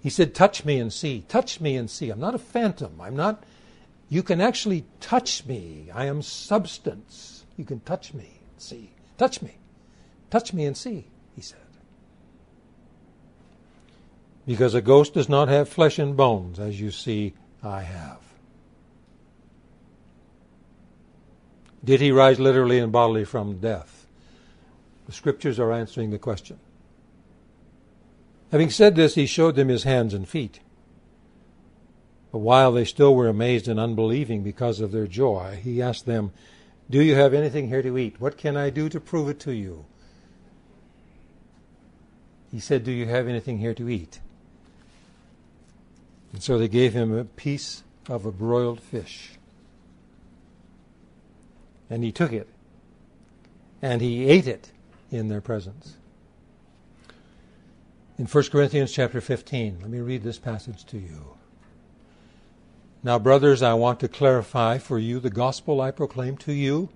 He 0.03 0.09
said, 0.09 0.35
Touch 0.35 0.65
me 0.65 0.79
and 0.79 0.93
see. 0.93 1.25
Touch 1.29 1.61
me 1.61 1.77
and 1.77 1.91
see. 1.91 2.11
I'm 2.11 2.21
not 2.21 2.35
a 2.35 2.39
phantom. 2.39 3.01
I'm 3.01 3.17
not. 3.17 3.45
You 4.09 4.23
can 4.23 4.41
actually 4.41 4.85
touch 5.01 5.45
me. 5.47 5.89
I 5.95 6.07
am 6.07 6.23
substance. 6.23 7.45
You 7.57 7.65
can 7.65 7.81
touch 7.81 8.15
me 8.15 8.41
and 8.51 8.61
see. 8.61 8.91
Touch 9.19 9.43
me. 9.43 9.57
Touch 10.31 10.53
me 10.53 10.65
and 10.65 10.77
see, 10.77 11.07
he 11.35 11.43
said. 11.43 11.59
Because 14.47 14.75
a 14.75 14.81
ghost 14.81 15.15
does 15.15 15.29
not 15.29 15.49
have 15.49 15.69
flesh 15.69 15.99
and 15.99 16.17
bones, 16.17 16.59
as 16.59 16.81
you 16.81 16.91
see 16.91 17.35
I 17.63 17.83
have. 17.83 18.21
Did 21.85 22.01
he 22.01 22.13
rise 22.13 22.41
literally 22.41 22.79
and 22.79 22.91
bodily 22.91 23.25
from 23.25 23.59
death? 23.59 24.00
The 25.11 25.17
scriptures 25.17 25.59
are 25.59 25.73
answering 25.73 26.13
the 26.13 26.21
question. 26.21 26.61
Having 28.53 28.71
said 28.71 28.95
this, 28.95 29.17
he 29.17 29.27
showed 29.27 29.57
them 29.57 29.67
his 29.67 29.83
hands 29.83 30.15
and 30.15 30.29
feet. 30.29 30.61
But 32.31 32.39
while 32.39 32.71
they 32.71 32.85
still 32.85 33.17
were 33.17 33.27
amazed 33.27 33.67
and 33.67 33.81
unbelieving 33.81 34.45
because 34.45 34.79
of 34.79 34.93
their 34.93 35.09
joy, 35.09 35.59
he 35.65 35.83
asked 35.83 36.07
them, 36.07 36.31
Do 36.89 37.03
you 37.03 37.17
have 37.17 37.35
anything 37.35 37.67
here 37.67 37.83
to 37.83 37.99
eat? 37.99 38.21
What 38.21 38.39
can 38.39 38.57
I 38.57 38.71
do 38.71 38.89
to 38.89 39.01
prove 39.01 39.29
it 39.29 39.41
to 39.41 39.53
you? 39.53 39.85
He 42.53 42.61
said, 42.61 42.85
Do 42.85 42.93
you 42.93 43.07
have 43.07 43.27
anything 43.27 43.59
here 43.59 43.75
to 43.75 43.89
eat? 43.89 44.21
And 46.33 46.41
so 46.41 46.57
they 46.57 46.69
gave 46.69 46.93
him 46.93 47.13
a 47.13 47.25
piece 47.25 47.83
of 48.09 48.25
a 48.25 48.31
broiled 48.31 48.81
fish. 48.81 49.33
And 51.91 52.05
he 52.05 52.13
took 52.13 52.33
it. 52.33 52.47
And 53.83 54.01
he 54.01 54.27
ate 54.27 54.47
it 54.47 54.71
in 55.11 55.29
their 55.29 55.41
presence. 55.41 55.97
In 58.19 58.27
1 58.27 58.45
Corinthians 58.45 58.93
chapter 58.93 59.21
15, 59.21 59.79
let 59.81 59.91
me 59.91 60.01
read 60.01 60.23
this 60.23 60.39
passage 60.39 60.85
to 60.87 60.99
you. 60.99 61.37
Now, 63.03 63.19
brothers, 63.19 63.63
I 63.63 63.75
want 63.75 63.99
to 64.01 64.09
clarify 64.09 64.79
for 64.79 64.99
you 64.99 65.21
the 65.21 65.31
gospel 65.31 65.81
I 65.81 65.91
proclaim 65.91 66.37
to 66.39 66.53
you. 66.53 66.91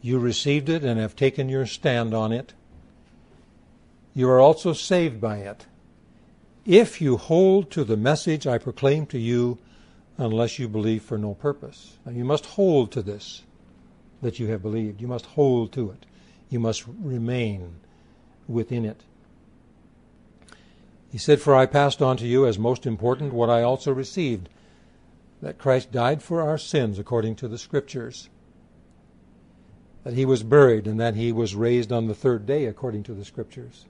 You 0.00 0.18
received 0.18 0.68
it 0.68 0.84
and 0.84 1.00
have 1.00 1.16
taken 1.16 1.48
your 1.48 1.66
stand 1.66 2.14
on 2.14 2.32
it. 2.32 2.54
You 4.14 4.28
are 4.30 4.40
also 4.40 4.72
saved 4.72 5.20
by 5.20 5.38
it 5.38 5.66
if 6.64 7.00
you 7.00 7.16
hold 7.16 7.70
to 7.72 7.84
the 7.84 7.96
message 7.96 8.46
I 8.46 8.58
proclaim 8.58 9.06
to 9.06 9.18
you, 9.18 9.58
unless 10.18 10.58
you 10.58 10.68
believe 10.68 11.02
for 11.02 11.18
no 11.18 11.34
purpose. 11.34 11.98
Now, 12.04 12.12
you 12.12 12.24
must 12.24 12.46
hold 12.46 12.92
to 12.92 13.02
this 13.02 13.42
that 14.20 14.38
you 14.38 14.48
have 14.48 14.62
believed. 14.62 15.00
You 15.00 15.08
must 15.08 15.26
hold 15.26 15.72
to 15.72 15.90
it. 15.90 16.06
You 16.52 16.60
must 16.60 16.84
remain 16.86 17.76
within 18.46 18.84
it. 18.84 19.00
He 21.10 21.18
said, 21.18 21.40
For 21.40 21.54
I 21.54 21.66
passed 21.66 22.02
on 22.02 22.16
to 22.18 22.26
you 22.26 22.46
as 22.46 22.58
most 22.58 22.86
important 22.86 23.32
what 23.32 23.50
I 23.50 23.62
also 23.62 23.92
received 23.92 24.48
that 25.40 25.58
Christ 25.58 25.90
died 25.90 26.22
for 26.22 26.42
our 26.42 26.58
sins 26.58 26.98
according 26.98 27.36
to 27.36 27.48
the 27.48 27.58
Scriptures, 27.58 28.28
that 30.04 30.14
he 30.14 30.24
was 30.24 30.42
buried, 30.42 30.86
and 30.86 31.00
that 31.00 31.14
he 31.14 31.32
was 31.32 31.54
raised 31.54 31.90
on 31.90 32.06
the 32.06 32.14
third 32.14 32.46
day 32.46 32.66
according 32.66 33.02
to 33.04 33.14
the 33.14 33.24
Scriptures 33.24 33.86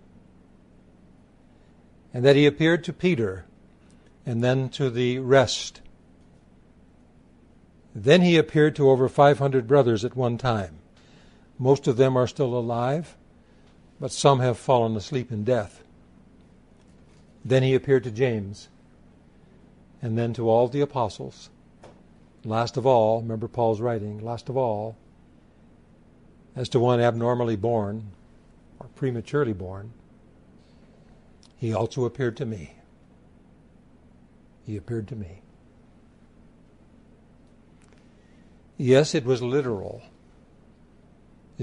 and 2.15 2.25
that 2.25 2.37
he 2.37 2.47
appeared 2.47 2.85
to 2.85 2.93
Peter 2.93 3.47
and 4.27 4.43
then 4.43 4.69
to 4.69 4.91
the 4.91 5.19
rest. 5.19 5.81
Then 7.95 8.23
he 8.23 8.37
appeared 8.37 8.77
to 8.77 8.91
over 8.91 9.09
500 9.09 9.67
brothers 9.67 10.05
at 10.05 10.17
one 10.17 10.39
time. 10.39 10.79
Most 11.59 11.87
of 11.87 11.97
them 11.97 12.17
are 12.17 12.27
still 12.27 12.57
alive, 12.57 13.17
but 14.01 14.13
some 14.13 14.41
have 14.41 14.59
fallen 14.59 14.97
asleep 14.97 15.31
in 15.31 15.45
death. 15.45 15.83
Then 17.45 17.63
he 17.63 17.75
appeared 17.75 18.05
to 18.05 18.11
James, 18.11 18.69
and 20.01 20.19
then 20.19 20.33
to 20.35 20.49
all 20.49 20.69
the 20.69 20.81
apostles. 20.81 21.51
Last 22.45 22.77
of 22.77 22.87
all, 22.87 23.21
remember 23.21 23.49
Paul's 23.49 23.81
writing, 23.81 24.25
last 24.25 24.49
of 24.49 24.57
all, 24.57 24.97
as 26.57 26.69
to 26.71 26.81
one 26.81 27.01
abnormally 27.01 27.57
born, 27.57 28.11
or 28.81 28.89
prematurely 28.95 29.53
born, 29.53 29.93
he 31.57 31.73
also 31.73 32.05
appeared 32.05 32.37
to 32.39 32.45
me. 32.45 32.75
He 34.67 34.77
appeared 34.77 35.09
to 35.09 35.17
me. 35.17 35.43
Yes, 38.77 39.15
it 39.15 39.25
was 39.25 39.43
literal. 39.43 40.03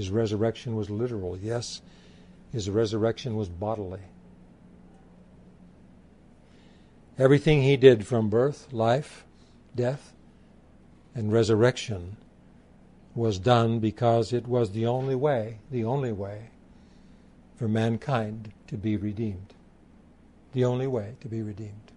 His 0.00 0.10
resurrection 0.10 0.74
was 0.74 0.88
literal. 0.88 1.36
Yes, 1.36 1.82
his 2.52 2.70
resurrection 2.70 3.36
was 3.36 3.48
bodily. 3.48 4.00
Everything 7.18 7.62
he 7.62 7.76
did 7.76 8.06
from 8.06 8.30
birth, 8.30 8.72
life, 8.72 9.24
death, 9.76 10.14
and 11.14 11.32
resurrection 11.32 12.16
was 13.14 13.38
done 13.38 13.78
because 13.78 14.32
it 14.32 14.48
was 14.48 14.70
the 14.70 14.86
only 14.86 15.14
way, 15.14 15.58
the 15.70 15.84
only 15.84 16.12
way 16.12 16.50
for 17.56 17.68
mankind 17.68 18.52
to 18.68 18.76
be 18.76 18.96
redeemed 18.96 19.52
the 20.52 20.64
only 20.64 20.86
way 20.86 21.14
to 21.20 21.28
be 21.28 21.42
redeemed. 21.42 21.92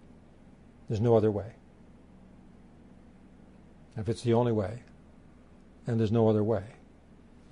There's 0.88 1.00
no 1.00 1.16
other 1.16 1.30
way. 1.30 1.54
If 3.96 4.08
it's 4.08 4.22
the 4.22 4.34
only 4.34 4.52
way, 4.52 4.82
and 5.86 5.98
there's 5.98 6.12
no 6.12 6.28
other 6.28 6.42
way, 6.42 6.64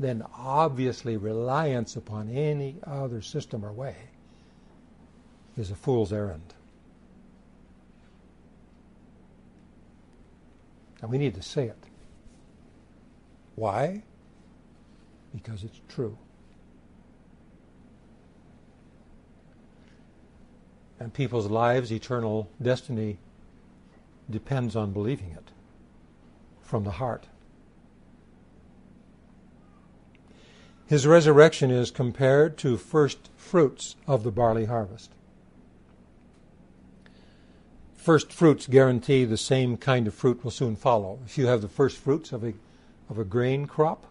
then 0.02 0.24
obviously 0.36 1.16
reliance 1.16 1.96
upon 1.96 2.28
any 2.30 2.76
other 2.84 3.22
system 3.22 3.64
or 3.64 3.72
way 3.72 3.96
is 5.56 5.70
a 5.70 5.74
fool's 5.74 6.12
errand. 6.12 6.54
And 11.00 11.10
we 11.10 11.18
need 11.18 11.34
to 11.34 11.42
say 11.42 11.66
it. 11.66 11.84
Why? 13.56 14.02
Because 15.34 15.64
it's 15.64 15.80
true. 15.88 16.16
and 21.02 21.12
people's 21.12 21.50
lives' 21.50 21.92
eternal 21.92 22.48
destiny 22.62 23.18
depends 24.30 24.76
on 24.76 24.92
believing 24.92 25.32
it 25.32 25.50
from 26.62 26.84
the 26.84 26.92
heart. 26.92 27.26
His 30.86 31.06
resurrection 31.06 31.70
is 31.70 31.90
compared 31.90 32.58
to 32.58 32.76
first 32.76 33.30
fruits 33.36 33.96
of 34.06 34.24
the 34.24 34.30
barley 34.30 34.66
harvest. 34.66 35.10
First 37.94 38.32
fruits 38.32 38.66
guarantee 38.66 39.24
the 39.24 39.36
same 39.36 39.76
kind 39.76 40.08
of 40.08 40.14
fruit 40.14 40.42
will 40.42 40.50
soon 40.50 40.74
follow. 40.74 41.20
If 41.24 41.38
you 41.38 41.46
have 41.46 41.62
the 41.62 41.68
first 41.68 41.96
fruits 41.98 42.32
of 42.32 42.42
a, 42.42 42.52
of 43.08 43.18
a 43.18 43.24
grain 43.24 43.66
crop, 43.66 44.06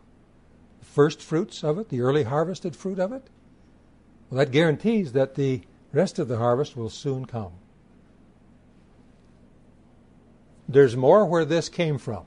the 0.79 0.85
first 0.85 1.21
fruits 1.21 1.63
of 1.63 1.77
it, 1.77 1.89
the 1.89 2.01
early 2.01 2.23
harvested 2.23 2.75
fruit 2.75 2.99
of 2.99 3.11
it, 3.11 3.27
well, 4.29 4.39
that 4.39 4.51
guarantees 4.51 5.11
that 5.11 5.35
the 5.35 5.61
rest 5.91 6.19
of 6.19 6.29
the 6.29 6.37
harvest 6.37 6.77
will 6.77 6.89
soon 6.89 7.25
come. 7.25 7.51
There's 10.69 10.95
more 10.95 11.25
where 11.25 11.43
this 11.43 11.67
came 11.67 11.97
from. 11.97 12.23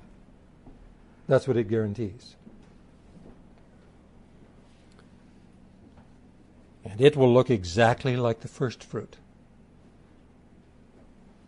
That's 1.26 1.48
what 1.48 1.56
it 1.56 1.68
guarantees. 1.68 2.36
And 6.84 7.00
it 7.00 7.16
will 7.16 7.32
look 7.32 7.50
exactly 7.50 8.16
like 8.16 8.40
the 8.40 8.48
first 8.48 8.84
fruit. 8.84 9.16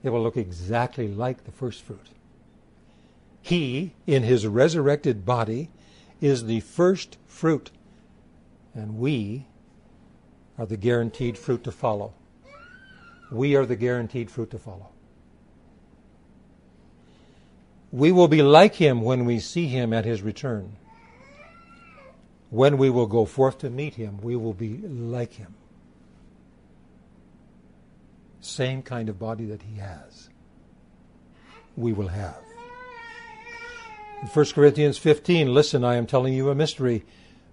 It 0.02 0.10
will 0.10 0.22
look 0.22 0.36
exactly 0.36 1.08
like 1.08 1.44
the 1.44 1.52
first 1.52 1.82
fruit. 1.82 2.08
He, 3.42 3.92
in 4.06 4.22
his 4.22 4.46
resurrected 4.46 5.24
body, 5.24 5.68
is 6.20 6.46
the 6.46 6.60
first 6.60 7.18
fruit, 7.26 7.70
and 8.74 8.98
we 8.98 9.46
are 10.58 10.66
the 10.66 10.76
guaranteed 10.76 11.36
fruit 11.36 11.62
to 11.64 11.72
follow. 11.72 12.14
We 13.30 13.56
are 13.56 13.66
the 13.66 13.76
guaranteed 13.76 14.30
fruit 14.30 14.50
to 14.52 14.58
follow. 14.58 14.88
We 17.92 18.12
will 18.12 18.28
be 18.28 18.42
like 18.42 18.74
him 18.74 19.00
when 19.02 19.24
we 19.24 19.38
see 19.38 19.66
him 19.66 19.92
at 19.92 20.04
his 20.04 20.22
return. 20.22 20.76
When 22.50 22.78
we 22.78 22.90
will 22.90 23.06
go 23.06 23.24
forth 23.24 23.58
to 23.58 23.70
meet 23.70 23.94
him, 23.94 24.18
we 24.22 24.36
will 24.36 24.54
be 24.54 24.78
like 24.78 25.34
him. 25.34 25.54
Same 28.40 28.82
kind 28.82 29.08
of 29.08 29.18
body 29.18 29.46
that 29.46 29.62
he 29.62 29.78
has, 29.78 30.30
we 31.76 31.92
will 31.92 32.08
have. 32.08 32.38
In 34.22 34.28
1 34.28 34.46
Corinthians 34.54 34.96
15, 34.98 35.52
listen, 35.52 35.84
I 35.84 35.96
am 35.96 36.06
telling 36.06 36.32
you 36.32 36.48
a 36.48 36.54
mystery. 36.54 37.04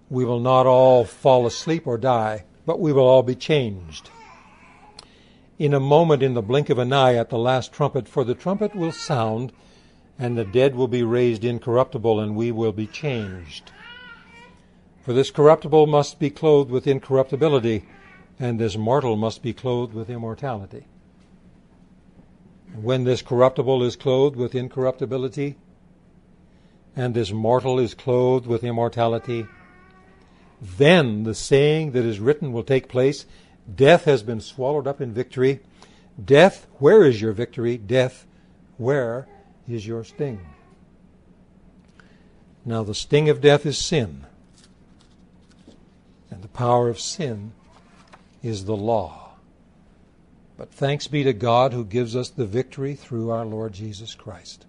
We 0.08 0.24
will 0.24 0.40
not 0.40 0.66
all 0.66 1.04
fall 1.04 1.46
asleep 1.46 1.86
or 1.86 1.98
die, 1.98 2.44
but 2.64 2.78
we 2.78 2.92
will 2.92 3.06
all 3.06 3.22
be 3.22 3.34
changed. 3.34 4.10
In 5.58 5.74
a 5.74 5.80
moment, 5.80 6.22
in 6.22 6.34
the 6.34 6.42
blink 6.42 6.70
of 6.70 6.78
an 6.78 6.92
eye, 6.92 7.14
at 7.14 7.30
the 7.30 7.38
last 7.38 7.72
trumpet, 7.72 8.08
for 8.08 8.24
the 8.24 8.34
trumpet 8.34 8.74
will 8.74 8.92
sound, 8.92 9.52
and 10.18 10.38
the 10.38 10.44
dead 10.44 10.74
will 10.74 10.88
be 10.88 11.02
raised 11.02 11.44
incorruptible, 11.44 12.20
and 12.20 12.36
we 12.36 12.52
will 12.52 12.72
be 12.72 12.86
changed. 12.86 13.72
For 15.04 15.12
this 15.12 15.30
corruptible 15.30 15.86
must 15.86 16.18
be 16.18 16.30
clothed 16.30 16.70
with 16.70 16.86
incorruptibility, 16.86 17.84
and 18.40 18.58
this 18.58 18.74
mortal 18.74 19.16
must 19.16 19.42
be 19.42 19.52
clothed 19.52 19.92
with 19.92 20.08
immortality. 20.08 20.86
When 22.74 23.04
this 23.04 23.20
corruptible 23.20 23.82
is 23.82 23.96
clothed 23.96 24.34
with 24.34 24.54
incorruptibility, 24.54 25.56
and 26.96 27.14
this 27.14 27.32
mortal 27.32 27.78
is 27.78 27.92
clothed 27.92 28.46
with 28.46 28.64
immortality, 28.64 29.46
then 30.62 31.24
the 31.24 31.34
saying 31.34 31.92
that 31.92 32.06
is 32.06 32.18
written 32.18 32.52
will 32.52 32.64
take 32.64 32.88
place 32.88 33.26
Death 33.72 34.04
has 34.04 34.22
been 34.22 34.40
swallowed 34.40 34.86
up 34.86 35.02
in 35.02 35.12
victory. 35.12 35.60
Death, 36.22 36.66
where 36.78 37.04
is 37.04 37.20
your 37.20 37.32
victory? 37.32 37.76
Death, 37.76 38.26
where 38.78 39.26
is 39.68 39.86
your 39.86 40.04
sting? 40.04 40.40
Now, 42.64 42.82
the 42.82 42.94
sting 42.94 43.28
of 43.28 43.42
death 43.42 43.66
is 43.66 43.76
sin, 43.76 44.26
the 46.44 46.48
power 46.48 46.90
of 46.90 47.00
sin 47.00 47.52
is 48.42 48.66
the 48.66 48.76
law. 48.76 49.30
But 50.58 50.70
thanks 50.70 51.08
be 51.08 51.24
to 51.24 51.32
God 51.32 51.72
who 51.72 51.86
gives 51.86 52.14
us 52.14 52.28
the 52.28 52.44
victory 52.44 52.94
through 52.94 53.30
our 53.30 53.46
Lord 53.46 53.72
Jesus 53.72 54.14
Christ. 54.14 54.66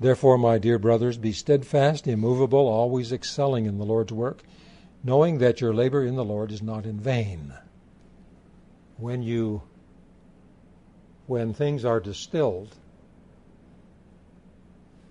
Therefore, 0.00 0.36
my 0.36 0.58
dear 0.58 0.76
brothers, 0.76 1.18
be 1.18 1.30
steadfast, 1.30 2.08
immovable, 2.08 2.66
always 2.66 3.12
excelling 3.12 3.66
in 3.66 3.78
the 3.78 3.84
Lord's 3.84 4.12
work, 4.12 4.42
knowing 5.04 5.38
that 5.38 5.60
your 5.60 5.72
labor 5.72 6.04
in 6.04 6.16
the 6.16 6.24
Lord 6.24 6.50
is 6.50 6.62
not 6.62 6.84
in 6.84 6.98
vain. 6.98 7.54
When 8.96 9.22
you 9.22 9.62
when 11.28 11.54
things 11.54 11.84
are 11.84 12.00
distilled, 12.00 12.74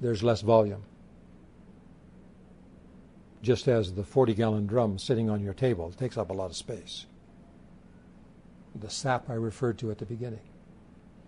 there's 0.02 0.22
less 0.22 0.42
volume. 0.42 0.84
Just 3.42 3.68
as 3.68 3.94
the 3.94 4.04
40 4.04 4.34
gallon 4.34 4.68
drum 4.68 4.98
sitting 4.98 5.30
on 5.30 5.44
your 5.44 5.54
table 5.54 5.92
takes 5.92 6.18
up 6.18 6.30
a 6.30 6.34
lot 6.34 6.50
of 6.50 6.56
space. 6.56 7.06
The 8.76 8.90
sap 8.90 9.30
I 9.30 9.34
referred 9.34 9.78
to 9.80 9.92
at 9.92 9.98
the 9.98 10.06
beginning. 10.06 10.42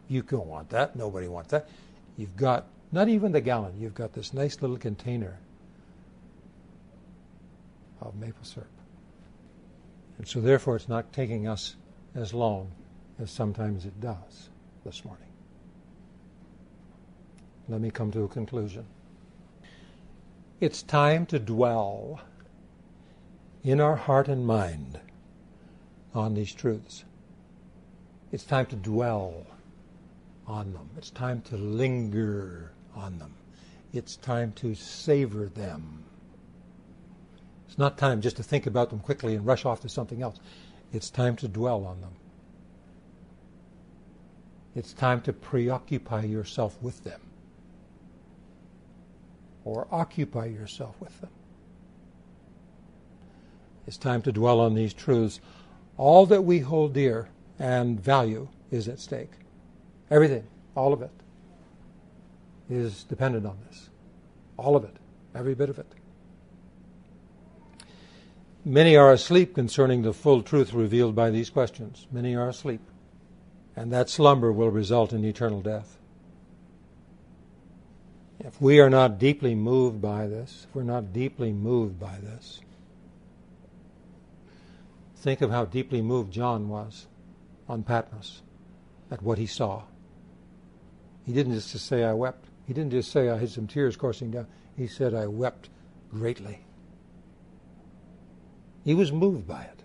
You 0.07 0.23
don't 0.23 0.47
want 0.47 0.69
that. 0.69 0.95
Nobody 0.95 1.27
wants 1.27 1.51
that. 1.51 1.69
You've 2.17 2.35
got 2.35 2.65
not 2.91 3.07
even 3.07 3.31
the 3.31 3.41
gallon. 3.41 3.79
You've 3.79 3.93
got 3.93 4.13
this 4.13 4.33
nice 4.33 4.61
little 4.61 4.77
container 4.77 5.39
of 8.01 8.15
maple 8.15 8.43
syrup. 8.43 8.67
And 10.17 10.27
so, 10.27 10.41
therefore, 10.41 10.75
it's 10.75 10.89
not 10.89 11.13
taking 11.13 11.47
us 11.47 11.75
as 12.15 12.33
long 12.33 12.71
as 13.19 13.31
sometimes 13.31 13.85
it 13.85 13.99
does 14.01 14.49
this 14.83 15.05
morning. 15.05 15.27
Let 17.67 17.81
me 17.81 17.91
come 17.91 18.11
to 18.11 18.23
a 18.23 18.27
conclusion. 18.27 18.85
It's 20.61 20.83
time 20.83 21.25
to 21.27 21.39
dwell 21.39 22.19
in 23.63 23.79
our 23.79 23.95
heart 23.95 24.27
and 24.27 24.45
mind 24.45 24.99
on 26.13 26.33
these 26.33 26.53
truths. 26.53 27.05
It's 28.33 28.43
time 28.43 28.65
to 28.65 28.75
dwell 28.75 29.47
on 30.45 30.73
them. 30.73 30.89
It's 30.97 31.11
time 31.11 31.41
to 31.43 31.55
linger 31.55 32.73
on 32.93 33.19
them. 33.19 33.35
It's 33.93 34.17
time 34.17 34.51
to 34.57 34.75
savor 34.75 35.45
them. 35.45 36.03
It's 37.69 37.77
not 37.77 37.97
time 37.97 38.19
just 38.19 38.35
to 38.35 38.43
think 38.43 38.67
about 38.67 38.89
them 38.89 38.99
quickly 38.99 39.35
and 39.35 39.45
rush 39.45 39.63
off 39.63 39.79
to 39.81 39.89
something 39.89 40.21
else. 40.21 40.41
It's 40.91 41.09
time 41.09 41.37
to 41.37 41.47
dwell 41.47 41.85
on 41.85 42.01
them. 42.01 42.15
It's 44.75 44.91
time 44.91 45.21
to 45.21 45.31
preoccupy 45.31 46.25
yourself 46.25 46.77
with 46.81 47.05
them 47.05 47.28
or 49.69 49.87
occupy 49.91 50.45
yourself 50.45 50.95
with 50.99 51.21
them. 51.21 51.29
It's 53.85 53.97
time 53.97 54.23
to 54.23 54.31
dwell 54.31 54.59
on 54.59 54.73
these 54.73 54.93
truths. 54.93 55.39
All 55.95 56.25
that 56.25 56.43
we 56.43 56.59
hold 56.59 56.93
dear 56.93 57.29
and 57.59 57.99
value 57.99 58.47
is 58.71 58.87
at 58.87 58.99
stake. 58.99 59.31
Everything, 60.09 60.43
all 60.75 60.91
of 60.91 61.03
it 61.03 61.11
is 62.69 63.03
dependent 63.03 63.45
on 63.45 63.57
this. 63.67 63.89
All 64.57 64.75
of 64.75 64.83
it, 64.83 64.95
every 65.35 65.53
bit 65.53 65.69
of 65.69 65.77
it. 65.77 65.91
Many 68.65 68.95
are 68.95 69.11
asleep 69.11 69.53
concerning 69.53 70.01
the 70.01 70.13
full 70.13 70.41
truth 70.41 70.73
revealed 70.73 71.15
by 71.15 71.29
these 71.29 71.49
questions. 71.51 72.07
Many 72.11 72.35
are 72.35 72.49
asleep. 72.49 72.81
And 73.75 73.93
that 73.93 74.09
slumber 74.09 74.51
will 74.51 74.71
result 74.71 75.13
in 75.13 75.23
eternal 75.23 75.61
death. 75.61 75.98
If 78.39 78.61
we 78.61 78.79
are 78.79 78.89
not 78.89 79.19
deeply 79.19 79.53
moved 79.53 80.01
by 80.01 80.27
this, 80.27 80.65
if 80.67 80.75
we're 80.75 80.83
not 80.83 81.11
deeply 81.11 81.51
moved 81.51 81.99
by 81.99 82.17
this, 82.19 82.61
think 85.17 85.41
of 85.41 85.51
how 85.51 85.65
deeply 85.65 86.01
moved 86.01 86.31
John 86.31 86.69
was 86.69 87.07
on 87.67 87.83
Patmos 87.83 88.41
at 89.11 89.21
what 89.21 89.37
he 89.37 89.45
saw. 89.45 89.83
He 91.25 91.33
didn't 91.33 91.53
just 91.53 91.85
say, 91.85 92.03
I 92.03 92.13
wept. 92.13 92.45
He 92.65 92.73
didn't 92.73 92.91
just 92.91 93.11
say, 93.11 93.29
I 93.29 93.37
had 93.37 93.49
some 93.49 93.67
tears 93.67 93.97
coursing 93.97 94.31
down. 94.31 94.47
He 94.77 94.87
said, 94.87 95.13
I 95.13 95.27
wept 95.27 95.69
greatly. 96.09 96.61
He 98.85 98.93
was 98.93 99.11
moved 99.11 99.45
by 99.45 99.63
it. 99.63 99.83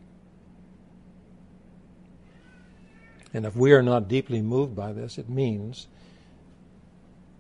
And 3.34 3.44
if 3.44 3.56
we 3.56 3.72
are 3.72 3.82
not 3.82 4.06
deeply 4.06 4.40
moved 4.40 4.76
by 4.76 4.92
this, 4.92 5.18
it 5.18 5.28
means 5.28 5.88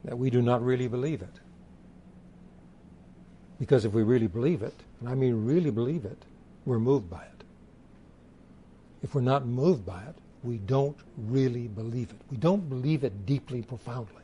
that 0.04 0.18
we 0.18 0.30
do 0.30 0.42
not 0.42 0.62
really 0.62 0.88
believe 0.88 1.22
it. 1.22 1.40
Because 3.58 3.84
if 3.84 3.92
we 3.92 4.02
really 4.02 4.26
believe 4.26 4.62
it, 4.62 4.74
and 5.00 5.08
I 5.08 5.14
mean 5.14 5.46
really 5.46 5.70
believe 5.70 6.04
it, 6.04 6.24
we're 6.66 6.78
moved 6.78 7.08
by 7.08 7.22
it. 7.22 7.44
If 9.02 9.14
we're 9.14 9.20
not 9.20 9.46
moved 9.46 9.86
by 9.86 10.02
it, 10.02 10.16
we 10.42 10.58
don't 10.58 10.96
really 11.16 11.68
believe 11.68 12.10
it. 12.10 12.20
We 12.30 12.36
don't 12.36 12.68
believe 12.68 13.04
it 13.04 13.24
deeply, 13.26 13.62
profoundly. 13.62 14.22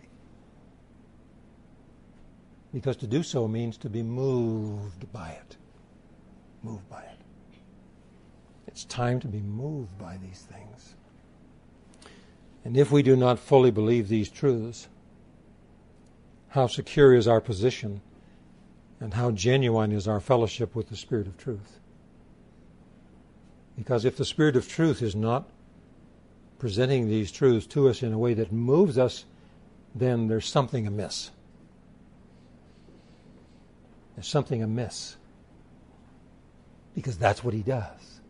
Because 2.72 2.96
to 2.98 3.06
do 3.06 3.22
so 3.22 3.48
means 3.48 3.76
to 3.78 3.88
be 3.88 4.02
moved 4.02 5.10
by 5.12 5.30
it. 5.30 5.56
Moved 6.62 6.88
by 6.90 7.00
it. 7.00 7.18
It's 8.66 8.84
time 8.84 9.18
to 9.20 9.28
be 9.28 9.40
moved 9.40 9.98
by 9.98 10.18
these 10.18 10.42
things. 10.42 10.94
And 12.64 12.76
if 12.76 12.92
we 12.92 13.02
do 13.02 13.16
not 13.16 13.38
fully 13.38 13.70
believe 13.70 14.08
these 14.08 14.28
truths, 14.28 14.88
how 16.50 16.66
secure 16.66 17.14
is 17.14 17.26
our 17.26 17.40
position 17.40 18.00
and 19.00 19.14
how 19.14 19.30
genuine 19.30 19.92
is 19.92 20.06
our 20.06 20.20
fellowship 20.20 20.74
with 20.74 20.88
the 20.88 20.96
Spirit 20.96 21.26
of 21.26 21.38
truth? 21.38 21.80
Because 23.76 24.04
if 24.04 24.16
the 24.16 24.24
Spirit 24.24 24.56
of 24.56 24.68
truth 24.68 25.00
is 25.00 25.14
not 25.14 25.48
presenting 26.58 27.08
these 27.08 27.32
truths 27.32 27.66
to 27.68 27.88
us 27.88 28.02
in 28.02 28.12
a 28.12 28.18
way 28.18 28.34
that 28.34 28.52
moves 28.52 28.98
us, 28.98 29.24
then 29.94 30.28
there's 30.28 30.46
something 30.46 30.86
amiss. 30.86 31.30
There's 34.14 34.28
something 34.28 34.62
amiss. 34.62 35.16
Because 36.94 37.16
that's 37.16 37.42
what 37.42 37.54
he 37.54 37.62
does. 37.62 38.20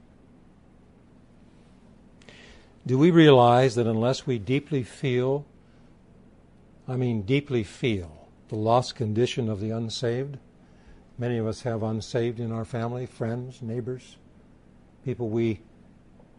Do 2.86 2.98
we 2.98 3.10
realize 3.10 3.74
that 3.74 3.86
unless 3.86 4.26
we 4.26 4.38
deeply 4.38 4.82
feel, 4.82 5.44
I 6.90 6.96
mean 6.96 7.22
deeply 7.22 7.62
feel, 7.62 8.26
the 8.48 8.56
lost 8.56 8.96
condition 8.96 9.48
of 9.48 9.60
the 9.60 9.70
unsaved, 9.70 10.38
many 11.18 11.38
of 11.38 11.46
us 11.46 11.62
have 11.62 11.84
unsaved 11.84 12.40
in 12.40 12.50
our 12.50 12.64
family, 12.64 13.06
friends, 13.06 13.62
neighbors, 13.62 14.16
people 15.04 15.28
we 15.28 15.60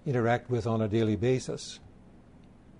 interact 0.05 0.49
with 0.49 0.67
on 0.67 0.81
a 0.81 0.89
daily 0.89 1.15
basis, 1.15 1.79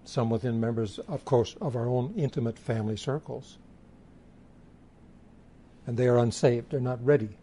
some 0.04 0.30
within 0.30 0.60
members, 0.60 1.00
of 1.08 1.24
course, 1.24 1.56
of 1.62 1.78
our 1.78 1.88
own 1.88 2.14
intimate 2.18 2.60
family 2.60 2.98
circles. 2.98 3.58
And 5.88 5.96
they 5.96 6.10
are 6.10 6.18
unsaved, 6.18 6.72
they're 6.72 6.82
not 6.82 7.04
ready. 7.06 7.38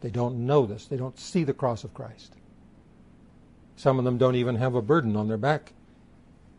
They 0.00 0.10
don't 0.10 0.44
know 0.44 0.66
this, 0.66 0.86
they 0.86 0.96
don't 0.96 1.20
see 1.20 1.44
the 1.44 1.54
cross 1.54 1.84
of 1.84 1.94
Christ. 1.94 2.34
Some 3.76 4.00
of 4.00 4.04
them 4.04 4.18
don't 4.18 4.34
even 4.34 4.56
have 4.56 4.74
a 4.74 4.82
burden 4.82 5.14
on 5.14 5.28
their 5.28 5.38
back 5.38 5.72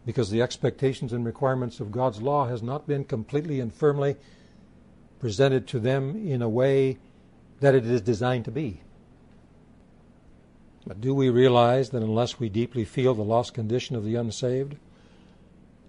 because 0.06 0.30
the 0.30 0.42
expectations 0.42 1.14
and 1.14 1.26
requirements 1.26 1.80
of 1.80 1.92
God's 1.92 2.22
law 2.22 2.48
has 2.48 2.62
not 2.62 2.88
been 2.88 3.04
completely 3.04 3.60
and 3.60 3.74
firmly 3.74 4.16
presented 5.20 5.68
to 5.70 5.80
them 5.80 6.28
in 6.28 6.42
a 6.42 6.50
way 6.50 6.98
that 7.62 7.76
it 7.76 7.86
is 7.86 8.02
designed 8.02 8.46
to 8.46 8.52
be. 8.52 8.82
But 10.86 11.00
do 11.00 11.16
we 11.16 11.30
realize 11.30 11.92
that 11.92 12.04
unless 12.04 12.40
we 12.40 12.50
deeply 12.50 12.84
feel 12.84 13.14
the 13.14 13.24
lost 13.24 13.54
condition 13.54 13.96
of 13.96 14.04
the 14.04 14.16
unsaved, 14.16 14.76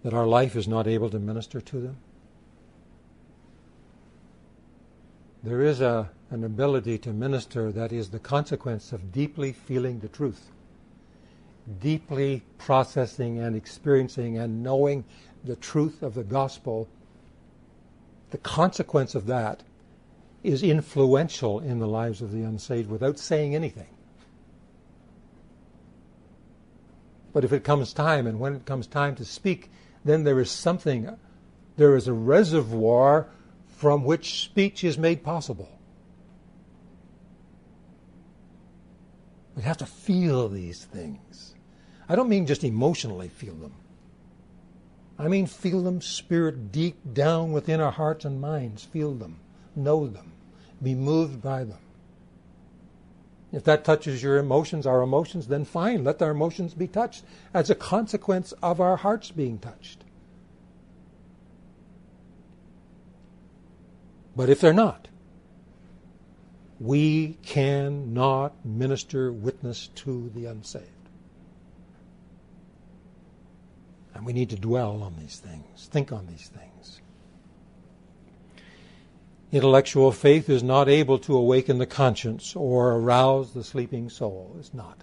that 0.05 0.15
our 0.15 0.27
life 0.27 0.55
is 0.55 0.69
not 0.69 0.87
able 0.87 1.11
to 1.11 1.19
minister 1.19 1.61
to 1.61 1.81
them? 1.81 1.97
There 5.43 5.63
is 5.63 5.81
a, 5.81 6.11
an 6.31 6.45
ability 6.45 6.99
to 6.99 7.13
minister 7.13 7.73
that 7.73 7.93
is 7.93 8.11
the 8.11 8.19
consequence 8.19 8.93
of 8.93 9.13
deeply 9.13 9.53
feeling 9.53 9.99
the 9.99 10.09
truth, 10.09 10.53
deeply 11.81 12.43
processing 12.59 13.39
and 13.39 13.57
experiencing 13.57 14.39
and 14.39 14.63
knowing 14.63 15.05
the 15.45 15.57
truth 15.57 16.03
of 16.03 16.15
the 16.15 16.25
gospel. 16.25 16.89
The 18.31 18.39
consequence 18.39 19.15
of 19.15 19.27
that 19.27 19.63
is 20.43 20.63
influential 20.63 21.61
in 21.61 21.79
the 21.79 21.89
lives 21.89 22.21
of 22.21 22.33
the 22.33 22.43
unsaved 22.43 22.91
without 22.91 23.19
saying 23.19 23.55
anything. 23.55 23.89
But 27.33 27.45
if 27.45 27.53
it 27.53 27.65
comes 27.65 27.93
time, 27.93 28.27
and 28.27 28.39
when 28.39 28.55
it 28.55 28.65
comes 28.65 28.87
time 28.87 29.17
to 29.17 29.25
speak, 29.25 29.71
then 30.05 30.23
there 30.23 30.39
is 30.39 30.51
something, 30.51 31.17
there 31.77 31.97
is 31.97 32.07
a 32.07 32.13
reservoir 32.13 33.29
from 33.67 34.05
which 34.05 34.43
speech 34.43 34.85
is 34.85 34.97
made 34.97 35.25
possible. 35.25 35.69
We 39.57 39.63
have 39.63 39.79
to 39.79 39.87
feel 39.87 40.49
these 40.49 40.85
things. 40.85 41.54
I 42.09 42.17
don't 42.17 42.29
mean 42.29 42.47
just 42.47 42.65
emotionally 42.65 43.29
feel 43.29 43.55
them. 43.55 43.75
I 45.19 45.29
mean 45.29 45.47
feel 45.47 45.83
them 45.83 46.01
spirit 46.01 46.73
deep 46.73 46.97
down 47.15 47.53
within 47.53 47.81
our 47.81 47.93
hearts 47.93 48.25
and 48.25 48.41
minds. 48.41 48.85
Feel 48.85 49.15
them, 49.15 49.39
know 49.77 50.07
them, 50.07 50.33
be 50.83 50.95
moved 50.95 51.41
by 51.41 51.65
them. 51.65 51.79
If 53.53 53.63
that 53.65 53.85
touches 53.85 54.23
your 54.23 54.39
emotions, 54.39 54.85
our 54.85 55.01
emotions, 55.01 55.47
then 55.47 55.65
fine, 55.65 56.03
let 56.03 56.21
our 56.21 56.33
emotions 56.33 56.75
be 56.75 56.89
touched 56.89 57.25
as 57.55 57.71
a 57.71 57.77
consequence 57.77 58.51
of 58.61 58.81
our 58.81 58.97
hearts 58.97 59.31
being 59.31 59.59
touched. 59.59 60.03
But 64.35 64.49
if 64.49 64.61
they're 64.61 64.73
not, 64.73 65.07
we 66.81 67.39
cannot 67.45 68.67
minister 68.67 69.33
witness 69.33 69.89
to 69.95 70.31
the 70.35 70.47
unsaved. 70.47 70.94
And 74.15 74.25
we 74.25 74.33
need 74.33 74.51
to 74.51 74.57
dwell 74.57 75.03
on 75.03 75.17
these 75.19 75.39
things, 75.39 75.89
think 75.91 76.13
on 76.13 76.27
these 76.27 76.49
things. 76.49 77.01
Intellectual 79.51 80.11
faith 80.13 80.49
is 80.49 80.63
not 80.63 80.89
able 80.89 81.19
to 81.21 81.37
awaken 81.37 81.79
the 81.79 81.87
conscience 81.87 82.57
or 82.57 82.93
arouse 82.93 83.53
the 83.53 83.63
sleeping 83.63 84.09
soul. 84.09 84.57
It's 84.59 84.75
not. 84.75 84.99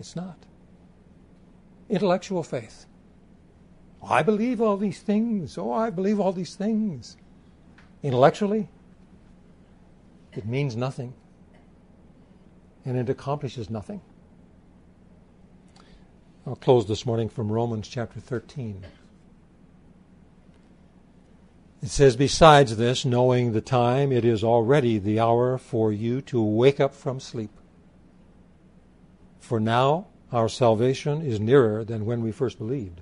It's 0.00 0.16
not. 0.16 0.38
Intellectual 1.88 2.42
faith. 2.42 2.86
I 4.02 4.22
believe 4.22 4.60
all 4.60 4.76
these 4.76 5.00
things. 5.00 5.56
Oh, 5.56 5.72
I 5.72 5.90
believe 5.90 6.18
all 6.18 6.32
these 6.32 6.56
things. 6.56 7.16
Intellectually, 8.02 8.68
it 10.32 10.44
means 10.44 10.74
nothing. 10.74 11.14
And 12.84 12.96
it 12.96 13.08
accomplishes 13.08 13.70
nothing. 13.70 14.00
I'll 16.44 16.56
close 16.56 16.88
this 16.88 17.06
morning 17.06 17.28
from 17.28 17.52
Romans 17.52 17.86
chapter 17.86 18.18
13. 18.18 18.84
It 21.80 21.88
says, 21.88 22.16
Besides 22.16 22.76
this, 22.76 23.04
knowing 23.04 23.52
the 23.52 23.60
time, 23.60 24.10
it 24.10 24.24
is 24.24 24.42
already 24.42 24.98
the 24.98 25.20
hour 25.20 25.56
for 25.56 25.92
you 25.92 26.20
to 26.22 26.42
wake 26.42 26.80
up 26.80 26.96
from 26.96 27.20
sleep. 27.20 27.52
For 29.38 29.60
now 29.60 30.08
our 30.32 30.48
salvation 30.48 31.22
is 31.22 31.38
nearer 31.38 31.84
than 31.84 32.06
when 32.06 32.22
we 32.22 32.32
first 32.32 32.58
believed. 32.58 33.00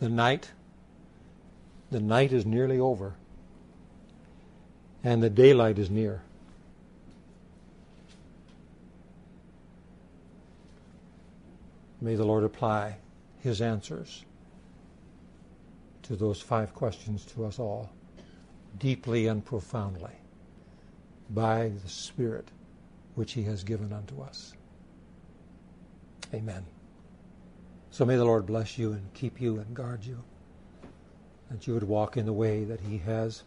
The 0.00 0.08
night, 0.08 0.52
the 1.90 2.00
night 2.00 2.32
is 2.32 2.46
nearly 2.46 2.80
over, 2.80 3.16
and 5.04 5.22
the 5.22 5.28
daylight 5.28 5.78
is 5.78 5.90
near. 5.90 6.22
May 12.02 12.16
the 12.16 12.24
Lord 12.24 12.42
apply 12.42 12.96
his 13.38 13.62
answers 13.62 14.24
to 16.02 16.16
those 16.16 16.40
five 16.40 16.74
questions 16.74 17.24
to 17.26 17.44
us 17.44 17.60
all, 17.60 17.90
deeply 18.76 19.28
and 19.28 19.44
profoundly, 19.44 20.16
by 21.30 21.68
the 21.68 21.88
Spirit 21.88 22.48
which 23.14 23.34
He 23.34 23.44
has 23.44 23.62
given 23.62 23.92
unto 23.92 24.20
us. 24.20 24.52
Amen. 26.34 26.66
So 27.92 28.04
may 28.04 28.16
the 28.16 28.24
Lord 28.24 28.46
bless 28.46 28.76
you 28.76 28.92
and 28.92 29.14
keep 29.14 29.40
you 29.40 29.58
and 29.58 29.72
guard 29.72 30.04
you, 30.04 30.24
that 31.52 31.68
you 31.68 31.74
would 31.74 31.84
walk 31.84 32.16
in 32.16 32.26
the 32.26 32.32
way 32.32 32.64
that 32.64 32.80
He 32.80 32.98
has 32.98 33.44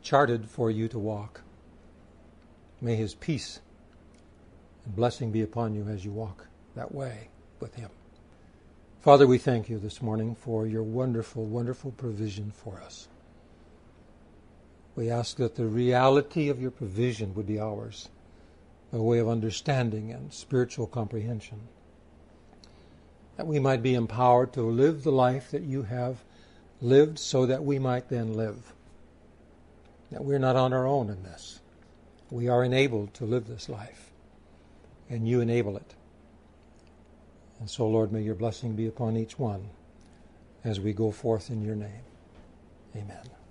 charted 0.00 0.48
for 0.48 0.70
you 0.70 0.86
to 0.86 0.98
walk. 1.00 1.40
May 2.80 2.94
His 2.94 3.16
peace 3.16 3.58
and 4.84 4.94
blessing 4.94 5.32
be 5.32 5.42
upon 5.42 5.74
you 5.74 5.88
as 5.88 6.04
you 6.04 6.12
walk 6.12 6.46
that 6.76 6.94
way 6.94 7.28
with 7.62 7.76
Him. 7.76 7.90
Father, 9.00 9.26
we 9.26 9.38
thank 9.38 9.70
you 9.70 9.78
this 9.78 10.02
morning 10.02 10.34
for 10.34 10.66
your 10.66 10.82
wonderful, 10.82 11.44
wonderful 11.44 11.92
provision 11.92 12.50
for 12.50 12.80
us. 12.80 13.08
We 14.96 15.08
ask 15.08 15.36
that 15.36 15.54
the 15.54 15.66
reality 15.66 16.48
of 16.48 16.60
your 16.60 16.72
provision 16.72 17.34
would 17.34 17.46
be 17.46 17.60
ours, 17.60 18.08
a 18.92 19.00
way 19.00 19.20
of 19.20 19.28
understanding 19.28 20.10
and 20.10 20.32
spiritual 20.32 20.88
comprehension. 20.88 21.60
That 23.36 23.46
we 23.46 23.60
might 23.60 23.82
be 23.82 23.94
empowered 23.94 24.52
to 24.54 24.62
live 24.62 25.04
the 25.04 25.12
life 25.12 25.52
that 25.52 25.62
you 25.62 25.84
have 25.84 26.24
lived 26.80 27.18
so 27.18 27.46
that 27.46 27.64
we 27.64 27.78
might 27.78 28.08
then 28.08 28.34
live. 28.34 28.74
That 30.10 30.24
we're 30.24 30.40
not 30.40 30.56
on 30.56 30.72
our 30.72 30.86
own 30.86 31.10
in 31.10 31.22
this. 31.22 31.60
We 32.28 32.48
are 32.48 32.64
enabled 32.64 33.14
to 33.14 33.24
live 33.24 33.46
this 33.46 33.68
life, 33.68 34.10
and 35.08 35.28
you 35.28 35.40
enable 35.40 35.76
it. 35.76 35.94
And 37.62 37.70
so, 37.70 37.86
Lord, 37.86 38.10
may 38.10 38.22
your 38.22 38.34
blessing 38.34 38.74
be 38.74 38.88
upon 38.88 39.16
each 39.16 39.38
one 39.38 39.70
as 40.64 40.80
we 40.80 40.92
go 40.92 41.12
forth 41.12 41.48
in 41.48 41.62
your 41.62 41.76
name. 41.76 42.02
Amen. 42.96 43.41